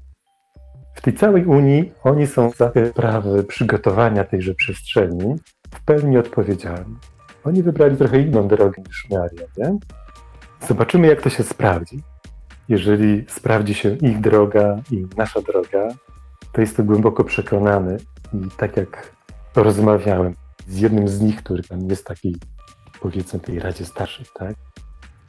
W 0.93 1.01
tej 1.01 1.13
całej 1.13 1.45
Unii 1.45 1.93
oni 2.03 2.27
są 2.27 2.51
za 2.51 2.71
sprawy 2.89 3.43
przygotowania 3.43 4.23
tejże 4.23 4.53
przestrzeni 4.53 5.35
w 5.75 5.83
pełni 5.85 6.17
odpowiedzialni. 6.17 6.95
Oni 7.43 7.63
wybrali 7.63 7.97
trochę 7.97 8.19
inną 8.19 8.47
drogę 8.47 8.81
niż 8.87 9.07
Maria, 9.09 9.47
nie? 9.57 9.77
Zobaczymy, 10.67 11.07
jak 11.07 11.21
to 11.21 11.29
się 11.29 11.43
sprawdzi. 11.43 11.99
Jeżeli 12.69 13.25
sprawdzi 13.27 13.73
się 13.73 13.95
ich 13.95 14.21
droga 14.21 14.81
i 14.91 15.05
nasza 15.17 15.41
droga, 15.41 15.87
to 16.51 16.61
jestem 16.61 16.85
głęboko 16.85 17.23
przekonany 17.23 17.97
i 18.33 18.49
tak 18.57 18.77
jak 18.77 19.11
rozmawiałem 19.55 20.35
z 20.67 20.79
jednym 20.79 21.07
z 21.07 21.21
nich, 21.21 21.43
który 21.43 21.63
tam 21.63 21.79
jest 21.89 22.05
taki, 22.05 22.35
powiedzmy, 23.01 23.39
tej 23.39 23.59
Radzie 23.59 23.85
Starszych, 23.85 24.33
tak? 24.33 24.55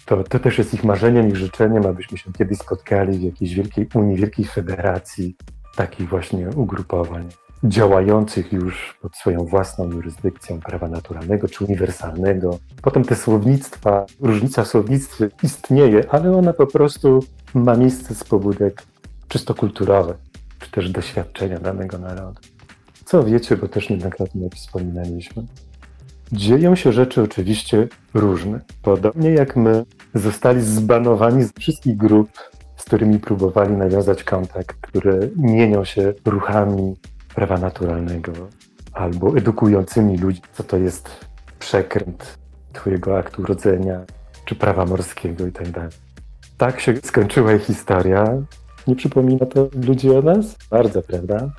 To, 0.07 0.25
to 0.25 0.39
też 0.39 0.59
jest 0.59 0.75
ich 0.75 0.85
marzeniem, 0.85 1.29
ich 1.29 1.37
życzeniem, 1.37 1.87
abyśmy 1.87 2.19
się 2.19 2.33
kiedyś 2.33 2.59
spotkali 2.59 3.19
w 3.19 3.23
jakiejś 3.23 3.55
wielkiej 3.55 3.89
Unii, 3.95 4.17
wielkiej 4.17 4.45
federacji 4.45 5.37
takich 5.77 6.09
właśnie 6.09 6.49
ugrupowań 6.49 7.29
działających 7.65 8.53
już 8.53 8.99
pod 9.03 9.17
swoją 9.17 9.45
własną 9.45 9.91
jurysdykcją 9.91 10.61
prawa 10.61 10.89
naturalnego 10.89 11.49
czy 11.49 11.65
uniwersalnego. 11.65 12.59
Potem 12.83 13.05
te 13.05 13.17
słownictwa, 13.17 14.07
różnica 14.21 14.65
w 14.65 14.69
słownictwie 14.69 15.29
istnieje, 15.43 16.05
ale 16.11 16.37
ona 16.37 16.53
po 16.53 16.67
prostu 16.67 17.25
ma 17.55 17.77
miejsce 17.77 18.15
z 18.15 18.25
pobudek 18.25 18.83
czysto 19.29 19.55
kulturowych, 19.55 20.17
czy 20.59 20.71
też 20.71 20.91
doświadczenia 20.91 21.59
danego 21.59 21.99
narodu. 21.99 22.41
Co 23.05 23.25
wiecie, 23.25 23.57
bo 23.57 23.69
też 23.69 23.89
niejednokrotnie 23.89 24.51
wspominaliśmy. 24.51 25.47
Dzieją 26.33 26.75
się 26.75 26.93
rzeczy 26.93 27.23
oczywiście 27.23 27.89
różne. 28.15 28.61
Podobnie 28.83 29.31
jak 29.31 29.57
my 29.57 29.85
zostali 30.15 30.63
zbanowani 30.63 31.45
z 31.45 31.53
wszystkich 31.59 31.97
grup, 31.97 32.31
z 32.77 32.85
którymi 32.85 33.19
próbowali 33.19 33.77
nawiązać 33.77 34.25
kontakt, 34.25 34.77
które 34.81 35.19
mienią 35.37 35.85
się 35.85 36.15
ruchami 36.25 36.97
prawa 37.35 37.59
naturalnego 37.59 38.33
albo 38.93 39.37
edukującymi 39.37 40.19
ludzi, 40.19 40.41
co 40.53 40.65
to 40.65 40.77
jest 40.77 41.11
przekręt 41.59 42.39
Twojego 42.73 43.19
aktu 43.19 43.43
urodzenia, 43.43 44.01
czy 44.45 44.55
prawa 44.55 44.85
morskiego 44.85 45.47
i 45.47 45.53
tak. 45.53 45.67
Tak 46.59 46.81
się 46.81 46.97
skończyła 47.05 47.53
ich 47.53 47.63
historia. 47.63 48.25
Nie 48.87 48.97
przypomina 48.97 49.47
to 49.47 49.69
ludzi 49.87 50.11
o 50.11 50.23
nas? 50.23 50.57
Bardzo, 50.71 51.03
prawda? 51.03 51.51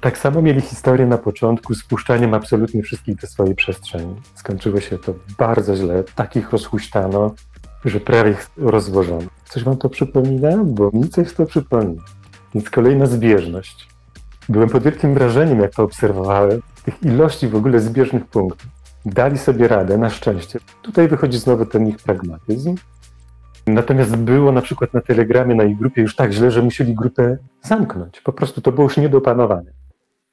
Tak 0.00 0.18
samo 0.18 0.42
mieli 0.42 0.60
historię 0.60 1.06
na 1.06 1.18
początku 1.18 1.74
z 1.74 1.84
puszczaniem 1.84 2.34
absolutnie 2.34 2.82
wszystkich 2.82 3.16
do 3.16 3.26
swojej 3.26 3.54
przestrzeni. 3.54 4.14
Skończyło 4.34 4.80
się 4.80 4.98
to 4.98 5.14
bardzo 5.38 5.76
źle. 5.76 6.04
Takich 6.14 6.50
rozhuśtano, 6.50 7.34
że 7.84 8.00
prawie 8.00 8.30
ich 8.30 8.50
rozłożono. 8.56 9.28
Coś 9.44 9.64
wam 9.64 9.76
to 9.76 9.88
przypomina? 9.88 10.64
Bo 10.64 10.90
mi 10.92 11.08
coś 11.08 11.32
to 11.34 11.46
przypomina. 11.46 12.02
Więc 12.54 12.70
kolejna 12.70 13.06
zbieżność. 13.06 13.88
Byłem 14.48 14.68
pod 14.68 14.82
wielkim 14.82 15.14
wrażeniem, 15.14 15.60
jak 15.60 15.74
to 15.74 15.82
obserwowałem, 15.82 16.62
tych 16.84 17.02
ilości 17.02 17.48
w 17.48 17.56
ogóle 17.56 17.80
zbieżnych 17.80 18.26
punktów. 18.26 18.68
Dali 19.06 19.38
sobie 19.38 19.68
radę, 19.68 19.98
na 19.98 20.10
szczęście. 20.10 20.58
Tutaj 20.82 21.08
wychodzi 21.08 21.38
znowu 21.38 21.66
ten 21.66 21.88
ich 21.88 21.96
pragmatyzm. 21.96 22.74
Natomiast 23.66 24.16
było 24.16 24.52
na 24.52 24.62
przykład 24.62 24.94
na 24.94 25.00
Telegramie, 25.00 25.54
na 25.54 25.64
ich 25.64 25.78
grupie 25.78 26.02
już 26.02 26.16
tak 26.16 26.32
źle, 26.32 26.50
że 26.50 26.62
musieli 26.62 26.94
grupę 26.94 27.38
zamknąć. 27.62 28.20
Po 28.20 28.32
prostu 28.32 28.60
to 28.60 28.72
było 28.72 28.84
już 28.84 28.96
nie 28.96 29.08
do 29.08 29.18
opanowania. 29.18 29.79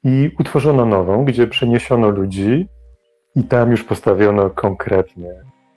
I 0.04 0.30
utworzono 0.38 0.86
nową, 0.86 1.24
gdzie 1.24 1.46
przeniesiono 1.46 2.08
ludzi 2.08 2.68
i 3.34 3.44
tam 3.44 3.70
już 3.70 3.84
postawiono 3.84 4.50
konkretnie 4.50 5.30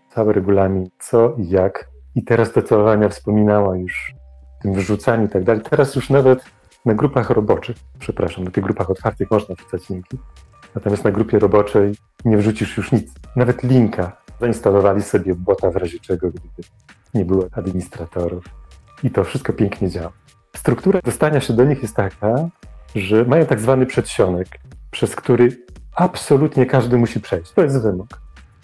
cały 0.10 0.34
regulamin, 0.34 0.90
co 1.00 1.36
i 1.38 1.50
jak. 1.50 1.90
I 2.16 2.24
teraz 2.24 2.52
te 2.52 2.64
celowania 2.64 3.10
wspominała 3.10 3.78
już 3.78 4.14
tym 4.62 4.74
wrzucaniu 4.74 5.26
i 5.26 5.30
tak 5.30 5.44
dalej. 5.44 5.64
Teraz 5.70 5.96
już 5.96 6.10
nawet 6.10 6.46
na 6.86 6.94
grupach 6.94 7.30
roboczych, 7.30 7.78
przepraszam, 8.00 8.44
na 8.44 8.52
tych 8.52 8.64
grupach 8.64 8.90
otwartych 8.90 9.32
można 9.32 9.56
wrzucać 9.56 9.90
linki, 9.90 10.18
natomiast 10.76 11.04
na 11.04 11.12
grupie 11.12 11.40
roboczej 11.40 11.96
nie 12.26 12.38
wrzucisz 12.38 12.78
już 12.78 12.92
nic, 12.92 13.14
nawet 13.36 13.64
linka. 13.64 14.22
Zainstalowali 14.40 15.02
sobie 15.02 15.36
bota 15.36 15.72
w 15.72 15.76
razie 15.76 16.00
czego, 16.00 16.30
gdyby 16.30 16.68
nie 17.14 17.26
było 17.26 17.46
administratorów. 17.52 18.46
I 19.04 19.12
to 19.12 19.24
wszystko 19.24 19.54
pięknie 19.54 19.90
działa. 19.90 20.12
Struktura 20.56 21.00
dostania 21.04 21.40
się 21.40 21.54
do 21.54 21.64
nich 21.64 21.82
jest 21.82 21.96
taka, 21.96 22.50
że 22.96 23.26
mają 23.26 23.46
tak 23.46 23.60
zwany 23.60 23.86
przedsionek, 23.86 24.48
przez 24.92 25.16
który 25.16 25.58
absolutnie 25.96 26.66
każdy 26.66 26.98
musi 26.98 27.20
przejść. 27.20 27.52
To 27.52 27.64
jest 27.64 27.82
wymóg. 27.82 28.08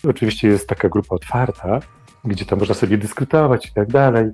Oczywiście 0.09 0.47
jest 0.47 0.69
taka 0.69 0.89
grupa 0.89 1.15
otwarta, 1.15 1.79
gdzie 2.25 2.45
tam 2.45 2.59
można 2.59 2.75
sobie 2.75 2.97
dyskutować 2.97 3.65
i 3.65 3.73
tak 3.73 3.91
dalej. 3.91 4.31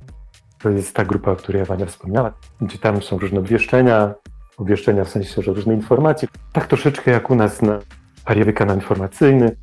To 0.59 0.69
jest 0.69 0.95
ta 0.95 1.05
grupa, 1.05 1.31
o 1.31 1.35
której 1.35 1.65
Wania 1.65 1.85
wspomniała, 1.85 2.33
gdzie 2.61 2.77
tam 2.77 3.01
są 3.01 3.17
różne 3.17 3.39
obwieszczenia, 3.39 4.13
obwieszczenia 4.57 5.03
w 5.03 5.09
sensie, 5.09 5.41
że 5.41 5.53
różne 5.53 5.73
informacje. 5.73 6.27
Tak 6.53 6.67
troszeczkę 6.67 7.11
jak 7.11 7.29
u 7.29 7.35
nas 7.35 7.61
na 7.61 7.79
pariowy 8.25 8.53
kanał 8.53 8.75
informacyjny 8.75 9.55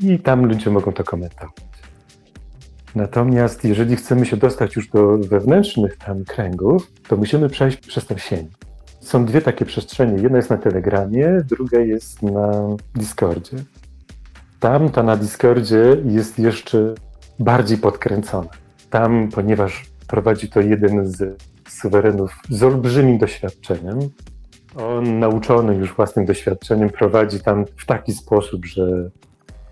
i 0.00 0.18
tam 0.18 0.46
ludzie 0.46 0.70
mogą 0.70 0.92
to 0.92 1.04
komentować. 1.04 1.68
Natomiast 2.94 3.64
jeżeli 3.64 3.96
chcemy 3.96 4.26
się 4.26 4.36
dostać 4.36 4.76
już 4.76 4.88
do 4.88 5.18
wewnętrznych 5.18 5.96
tam 5.96 6.24
kręgów, 6.24 6.92
to 7.08 7.16
musimy 7.16 7.48
przejść 7.48 7.78
przez 7.78 8.06
tę 8.06 8.18
sień. 8.18 8.48
Są 9.00 9.24
dwie 9.24 9.40
takie 9.40 9.64
przestrzenie. 9.64 10.22
Jedna 10.22 10.36
jest 10.36 10.50
na 10.50 10.56
Telegramie, 10.56 11.40
druga 11.44 11.78
jest 11.78 12.22
na 12.22 12.52
Discordzie. 12.94 13.56
Tam 14.60 14.90
ta 14.90 15.02
na 15.02 15.16
Discordzie 15.16 15.96
jest 16.04 16.38
jeszcze 16.38 16.94
bardziej 17.38 17.78
podkręcona. 17.78 18.50
Tam, 18.90 19.28
ponieważ 19.28 19.86
prowadzi 20.06 20.48
to 20.48 20.60
jeden 20.60 21.06
z 21.06 21.42
suwerenów 21.68 22.38
z 22.50 22.62
olbrzymim 22.62 23.18
doświadczeniem, 23.18 23.98
on 24.76 25.18
nauczony 25.18 25.74
już 25.74 25.94
własnym 25.94 26.26
doświadczeniem 26.26 26.90
prowadzi 26.90 27.40
tam 27.40 27.64
w 27.76 27.86
taki 27.86 28.12
sposób, 28.12 28.66
że 28.66 29.10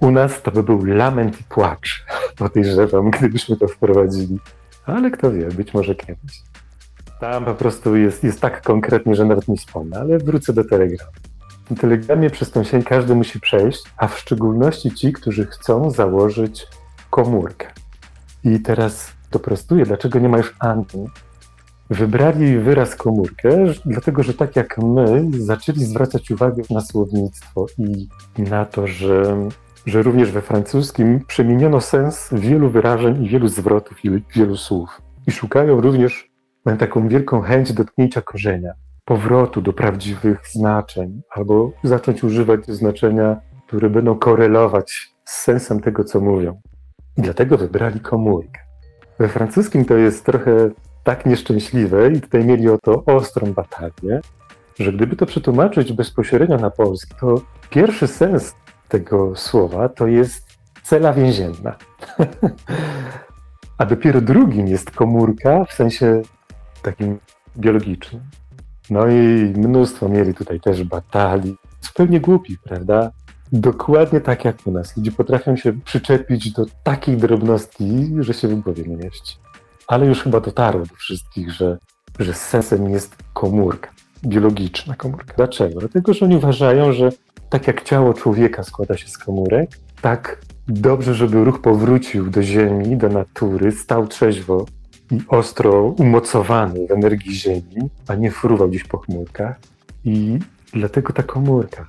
u 0.00 0.10
nas 0.10 0.42
to 0.42 0.50
by 0.50 0.62
był 0.62 0.84
lament 0.84 1.40
i 1.40 1.44
płacz, 1.44 2.04
podejrzewam, 2.38 3.10
gdybyśmy 3.10 3.56
to 3.56 3.68
wprowadzili. 3.68 4.38
Ale 4.86 5.10
kto 5.10 5.32
wie, 5.32 5.46
być 5.46 5.74
może 5.74 5.94
kiedyś. 5.94 6.42
Tam 7.20 7.44
po 7.44 7.54
prostu 7.54 7.96
jest, 7.96 8.24
jest 8.24 8.40
tak 8.40 8.62
konkretnie, 8.62 9.14
że 9.14 9.24
nawet 9.24 9.48
nie 9.48 9.56
wspomnę, 9.56 10.00
ale 10.00 10.18
wrócę 10.18 10.52
do 10.52 10.64
Telegramu. 10.64 11.12
W 11.70 11.80
Telegramie 11.80 12.30
przez 12.30 12.50
tą 12.50 12.64
sień 12.64 12.82
każdy 12.82 13.14
musi 13.14 13.40
przejść, 13.40 13.82
a 13.96 14.08
w 14.08 14.18
szczególności 14.18 14.90
ci, 14.90 15.12
którzy 15.12 15.46
chcą 15.46 15.90
założyć 15.90 16.66
komórkę. 17.10 17.66
I 18.44 18.60
teraz 18.60 19.12
doprostuję, 19.30 19.86
dlaczego 19.86 20.18
nie 20.18 20.28
ma 20.28 20.36
już 20.36 20.54
anten. 20.58 21.06
Wybrali 21.90 22.58
wyraz 22.58 22.96
komórkę, 22.96 23.64
dlatego 23.86 24.22
że 24.22 24.34
tak 24.34 24.56
jak 24.56 24.78
my 24.78 25.30
zaczęli 25.38 25.84
zwracać 25.84 26.30
uwagę 26.30 26.62
na 26.70 26.80
słownictwo 26.80 27.66
i 27.78 28.08
na 28.42 28.64
to, 28.64 28.86
że, 28.86 29.48
że 29.86 30.02
również 30.02 30.30
we 30.30 30.42
francuskim 30.42 31.20
przemieniono 31.26 31.80
sens 31.80 32.28
wielu 32.32 32.70
wyrażeń 32.70 33.24
i 33.24 33.28
wielu 33.28 33.48
zwrotów 33.48 34.04
i 34.04 34.10
wielu 34.34 34.56
słów. 34.56 35.02
I 35.26 35.32
szukają 35.32 35.80
również 35.80 36.35
mają 36.66 36.78
taką 36.78 37.08
wielką 37.08 37.40
chęć 37.40 37.72
dotknięcia 37.72 38.22
korzenia, 38.22 38.72
powrotu 39.04 39.62
do 39.62 39.72
prawdziwych 39.72 40.40
znaczeń, 40.52 41.22
albo 41.30 41.72
zacząć 41.84 42.24
używać 42.24 42.66
znaczenia, 42.66 43.36
które 43.66 43.90
będą 43.90 44.18
korelować 44.18 45.14
z 45.24 45.42
sensem 45.42 45.80
tego, 45.80 46.04
co 46.04 46.20
mówią. 46.20 46.60
I 47.16 47.22
dlatego 47.22 47.58
wybrali 47.58 48.00
komórkę. 48.00 48.60
We 49.18 49.28
francuskim 49.28 49.84
to 49.84 49.96
jest 49.96 50.24
trochę 50.24 50.70
tak 51.04 51.26
nieszczęśliwe 51.26 52.12
i 52.12 52.20
tutaj 52.20 52.44
mieli 52.44 52.68
o 52.68 52.78
to 52.78 53.04
ostrą 53.04 53.52
batalię, 53.52 54.20
że 54.78 54.92
gdyby 54.92 55.16
to 55.16 55.26
przetłumaczyć 55.26 55.92
bezpośrednio 55.92 56.56
na 56.56 56.70
polski, 56.70 57.14
to 57.20 57.40
pierwszy 57.70 58.06
sens 58.06 58.54
tego 58.88 59.36
słowa 59.36 59.88
to 59.88 60.06
jest 60.06 60.46
cela 60.82 61.12
więzienna. 61.12 61.76
A 63.78 63.86
dopiero 63.86 64.20
drugim 64.20 64.68
jest 64.68 64.90
komórka 64.90 65.64
w 65.64 65.72
sensie 65.72 66.22
takim 66.86 67.18
biologicznym. 67.56 68.22
No 68.90 69.08
i 69.08 69.52
mnóstwo 69.56 70.08
mieli 70.08 70.34
tutaj 70.34 70.60
też 70.60 70.84
batalii 70.84 71.56
zupełnie 71.80 72.20
głupi, 72.20 72.56
prawda? 72.64 73.10
Dokładnie 73.52 74.20
tak 74.20 74.44
jak 74.44 74.66
u 74.66 74.70
nas. 74.70 74.96
Ludzie 74.96 75.12
potrafią 75.12 75.56
się 75.56 75.72
przyczepić 75.72 76.52
do 76.52 76.66
takiej 76.82 77.16
drobnostki, 77.16 78.10
że 78.20 78.34
się 78.34 78.48
w 78.48 78.60
głowie 78.60 78.84
nie 78.86 78.96
mieści. 78.96 79.36
Ale 79.86 80.06
już 80.06 80.22
chyba 80.22 80.40
dotarło 80.40 80.86
do 80.86 80.94
wszystkich, 80.94 81.50
że, 81.50 81.78
że 82.18 82.34
sensem 82.34 82.90
jest 82.90 83.16
komórka, 83.32 83.90
biologiczna 84.24 84.94
komórka. 84.94 85.34
Dlaczego? 85.36 85.80
Dlatego, 85.80 86.14
że 86.14 86.24
oni 86.24 86.36
uważają, 86.36 86.92
że 86.92 87.10
tak 87.50 87.66
jak 87.66 87.82
ciało 87.82 88.14
człowieka 88.14 88.62
składa 88.62 88.96
się 88.96 89.08
z 89.08 89.18
komórek, 89.18 89.70
tak 90.00 90.40
dobrze, 90.68 91.14
żeby 91.14 91.44
ruch 91.44 91.60
powrócił 91.60 92.30
do 92.30 92.42
ziemi, 92.42 92.96
do 92.96 93.08
natury, 93.08 93.72
stał 93.72 94.06
trzeźwo 94.06 94.66
i 95.10 95.20
ostro 95.28 95.82
umocowany 95.84 96.86
w 96.86 96.90
energii 96.90 97.34
ziemi, 97.34 97.90
a 98.08 98.14
nie 98.14 98.30
fruwał 98.30 98.68
gdzieś 98.68 98.84
po 98.84 98.98
chmurkach. 98.98 99.56
I 100.04 100.38
dlatego 100.72 101.12
ta 101.12 101.22
komórka. 101.22 101.86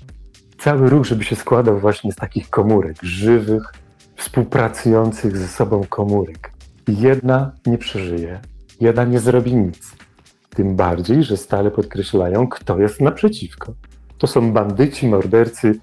Cały 0.60 0.90
ruch, 0.90 1.06
żeby 1.06 1.24
się 1.24 1.36
składał 1.36 1.80
właśnie 1.80 2.12
z 2.12 2.16
takich 2.16 2.50
komórek, 2.50 2.98
żywych, 3.02 3.74
współpracujących 4.16 5.38
ze 5.38 5.48
sobą 5.48 5.84
komórek. 5.90 6.52
Jedna 6.88 7.52
nie 7.66 7.78
przeżyje, 7.78 8.40
jedna 8.82 9.04
nie 9.04 9.20
zrobi 9.20 9.56
nic. 9.56 9.92
Tym 10.50 10.76
bardziej, 10.76 11.24
że 11.24 11.38
stale 11.38 11.72
podkreślają, 11.72 12.48
kto 12.48 12.80
jest 12.80 13.02
naprzeciwko. 13.02 13.74
To 14.18 14.28
są 14.28 14.54
bandyci, 14.54 15.08
mordercy 15.08 15.80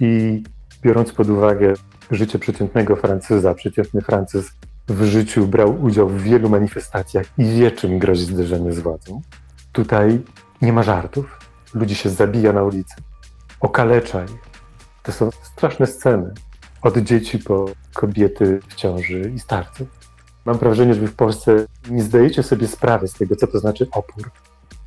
i 0.00 0.42
biorąc 0.82 1.12
pod 1.12 1.28
uwagę 1.28 1.74
życie 2.10 2.38
przeciętnego 2.38 2.96
Francuza, 2.96 3.54
przeciętny 3.54 4.00
Francuz 4.00 4.50
w 4.88 5.04
życiu 5.04 5.46
brał 5.46 5.82
udział 5.82 6.08
w 6.08 6.22
wielu 6.22 6.48
manifestacjach 6.48 7.26
i 7.38 7.44
wie, 7.44 7.70
czym 7.70 7.98
grozi 7.98 8.24
zderzenie 8.24 8.72
z 8.72 8.78
władzą. 8.78 9.22
Tutaj 9.72 10.22
nie 10.62 10.72
ma 10.72 10.82
żartów. 10.82 11.38
Ludzi 11.74 11.94
się 11.94 12.10
zabija 12.10 12.52
na 12.52 12.62
ulicy, 12.62 12.94
okalecza 13.60 14.24
ich. 14.24 14.44
To 15.02 15.12
są 15.12 15.30
straszne 15.42 15.86
sceny. 15.86 16.34
Od 16.82 16.98
dzieci 16.98 17.38
po 17.38 17.66
kobiety 17.94 18.60
w 18.68 18.74
ciąży 18.74 19.32
i 19.34 19.38
starców. 19.38 19.88
Mam 20.44 20.58
wrażenie, 20.58 20.94
że 20.94 21.00
wy 21.00 21.06
w 21.06 21.14
Polsce 21.14 21.66
nie 21.90 22.02
zdajecie 22.02 22.42
sobie 22.42 22.66
sprawy 22.66 23.08
z 23.08 23.12
tego, 23.12 23.36
co 23.36 23.46
to 23.46 23.58
znaczy 23.58 23.86
opór. 23.92 24.30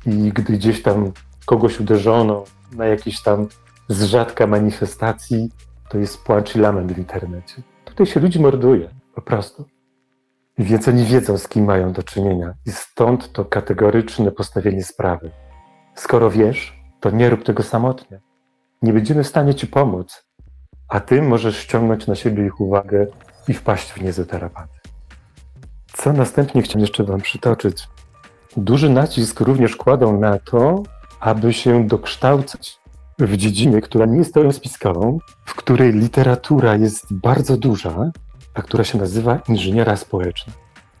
I 0.06 0.32
gdy 0.32 0.52
gdzieś 0.52 0.82
tam 0.82 1.12
kogoś 1.46 1.80
uderzono 1.80 2.44
na 2.72 2.86
jakiejś 2.86 3.22
tam 3.22 3.48
z 3.88 4.02
rzadka 4.02 4.46
manifestacji, 4.46 5.50
to 5.88 5.98
jest 5.98 6.22
płacz 6.24 6.56
i 6.56 6.58
lament 6.58 6.92
w 6.92 6.98
internecie. 6.98 7.62
Tutaj 7.84 8.06
się 8.06 8.20
ludzi 8.20 8.40
morduje, 8.40 8.90
po 9.14 9.22
prostu. 9.22 9.64
Więc 10.58 10.88
oni 10.88 11.04
wiedzą, 11.04 11.38
z 11.38 11.48
kim 11.48 11.64
mają 11.64 11.92
do 11.92 12.02
czynienia. 12.02 12.54
I 12.66 12.72
stąd 12.72 13.32
to 13.32 13.44
kategoryczne 13.44 14.32
postawienie 14.32 14.84
sprawy. 14.84 15.30
Skoro 15.94 16.30
wiesz, 16.30 16.82
to 17.00 17.10
nie 17.10 17.30
rób 17.30 17.44
tego 17.44 17.62
samotnie. 17.62 18.20
Nie 18.82 18.92
będziemy 18.92 19.24
w 19.24 19.28
stanie 19.28 19.54
ci 19.54 19.66
pomóc, 19.66 20.24
a 20.88 21.00
ty 21.00 21.22
możesz 21.22 21.58
ściągnąć 21.58 22.06
na 22.06 22.14
siebie 22.14 22.46
ich 22.46 22.60
uwagę 22.60 23.06
i 23.48 23.54
wpaść 23.54 23.92
w 23.92 24.02
niezłe 24.02 24.24
tarapaty. 24.24 24.78
Co 25.92 26.12
następnie 26.12 26.62
chciałem 26.62 26.80
jeszcze 26.80 27.04
wam 27.04 27.20
przytoczyć. 27.20 27.88
Duży 28.56 28.90
nacisk 28.90 29.40
również 29.40 29.76
kładą 29.76 30.20
na 30.20 30.38
to, 30.38 30.82
aby 31.20 31.52
się 31.52 31.86
dokształcać 31.86 32.80
w 33.18 33.36
dziedzinie, 33.36 33.80
która 33.80 34.06
nie 34.06 34.18
jest 34.18 34.34
teorią 34.34 34.52
spiskową, 34.52 35.18
w 35.44 35.54
której 35.54 35.92
literatura 35.92 36.76
jest 36.76 37.14
bardzo 37.14 37.56
duża, 37.56 38.10
a 38.54 38.62
która 38.62 38.84
się 38.84 38.98
nazywa 38.98 39.40
inżyniera 39.48 39.96
społeczna. 39.96 40.52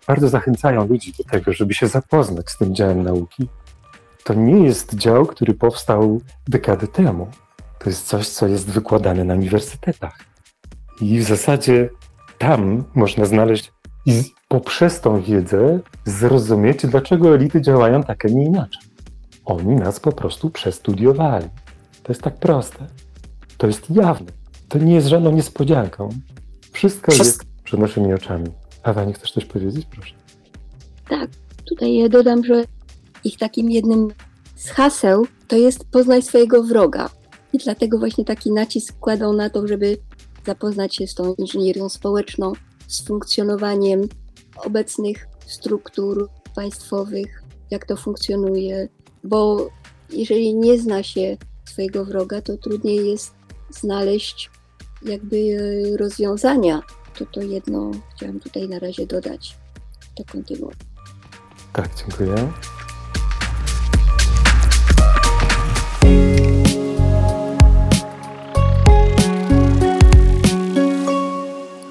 Bardzo 0.06 0.28
zachęcają 0.28 0.86
ludzi 0.86 1.12
do 1.18 1.24
tego, 1.24 1.52
żeby 1.52 1.74
się 1.74 1.86
zapoznać 1.86 2.50
z 2.50 2.58
tym 2.58 2.74
działem 2.74 3.02
nauki. 3.02 3.48
To 4.24 4.34
nie 4.34 4.64
jest 4.64 4.94
dział, 4.94 5.26
który 5.26 5.54
powstał 5.54 6.20
dekady 6.48 6.88
temu. 6.88 7.28
To 7.78 7.90
jest 7.90 8.06
coś, 8.06 8.28
co 8.28 8.46
jest 8.46 8.70
wykładane 8.70 9.24
na 9.24 9.34
uniwersytetach. 9.34 10.18
I 11.00 11.18
w 11.18 11.22
zasadzie 11.22 11.90
tam 12.38 12.84
można 12.94 13.24
znaleźć 13.24 13.72
i 14.06 14.22
poprzez 14.48 15.00
tą 15.00 15.22
wiedzę 15.22 15.80
zrozumieć, 16.04 16.86
dlaczego 16.86 17.34
elity 17.34 17.62
działają 17.62 18.02
tak, 18.02 18.24
a 18.24 18.28
nie 18.28 18.44
inaczej. 18.44 18.82
Oni 19.44 19.74
nas 19.74 20.00
po 20.00 20.12
prostu 20.12 20.50
przestudiowali. 20.50 21.48
To 22.02 22.12
jest 22.12 22.22
tak 22.22 22.36
proste. 22.36 22.86
To 23.56 23.66
jest 23.66 23.90
jawne. 23.90 24.32
To 24.68 24.78
nie 24.78 24.94
jest 24.94 25.06
żadną 25.06 25.32
niespodzianką. 25.32 26.08
Wszystko 26.78 27.12
jest 27.12 27.44
przed 27.64 27.80
naszymi 27.80 28.14
oczami. 28.14 28.46
A 28.82 28.92
Wani, 28.92 29.12
chcesz 29.12 29.32
coś 29.32 29.44
powiedzieć? 29.44 29.86
Proszę. 29.90 30.14
Tak, 31.08 31.30
tutaj 31.68 31.94
ja 31.94 32.08
dodam, 32.08 32.44
że 32.44 32.64
ich 33.24 33.38
takim 33.38 33.70
jednym 33.70 34.08
z 34.56 34.70
haseł 34.70 35.26
to 35.48 35.56
jest 35.56 35.84
poznaj 35.90 36.22
swojego 36.22 36.62
wroga. 36.62 37.10
I 37.52 37.58
dlatego 37.58 37.98
właśnie 37.98 38.24
taki 38.24 38.52
nacisk 38.52 38.98
kładą 38.98 39.32
na 39.32 39.50
to, 39.50 39.66
żeby 39.66 39.96
zapoznać 40.46 40.96
się 40.96 41.06
z 41.06 41.14
tą 41.14 41.34
inżynierią 41.34 41.88
społeczną, 41.88 42.52
z 42.86 43.04
funkcjonowaniem 43.06 44.08
obecnych 44.56 45.28
struktur 45.46 46.28
państwowych, 46.54 47.42
jak 47.70 47.86
to 47.86 47.96
funkcjonuje, 47.96 48.88
bo 49.24 49.68
jeżeli 50.10 50.54
nie 50.54 50.78
zna 50.78 51.02
się 51.02 51.36
swojego 51.64 52.04
wroga, 52.04 52.42
to 52.42 52.56
trudniej 52.56 53.10
jest 53.10 53.34
znaleźć 53.70 54.50
jakby 55.02 55.36
e, 55.36 55.96
rozwiązania. 55.96 56.82
To 57.18 57.26
to 57.26 57.42
jedno 57.42 57.90
chciałam 58.16 58.40
tutaj 58.40 58.68
na 58.68 58.78
razie 58.78 59.06
dodać. 59.06 59.56
To 60.14 60.24
kontynuuję. 60.32 60.76
Tak, 61.72 61.88
dziękuję. 61.94 62.52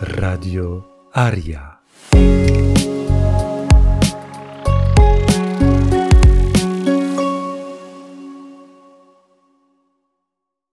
Radio 0.01 0.81
Aria. 1.13 1.77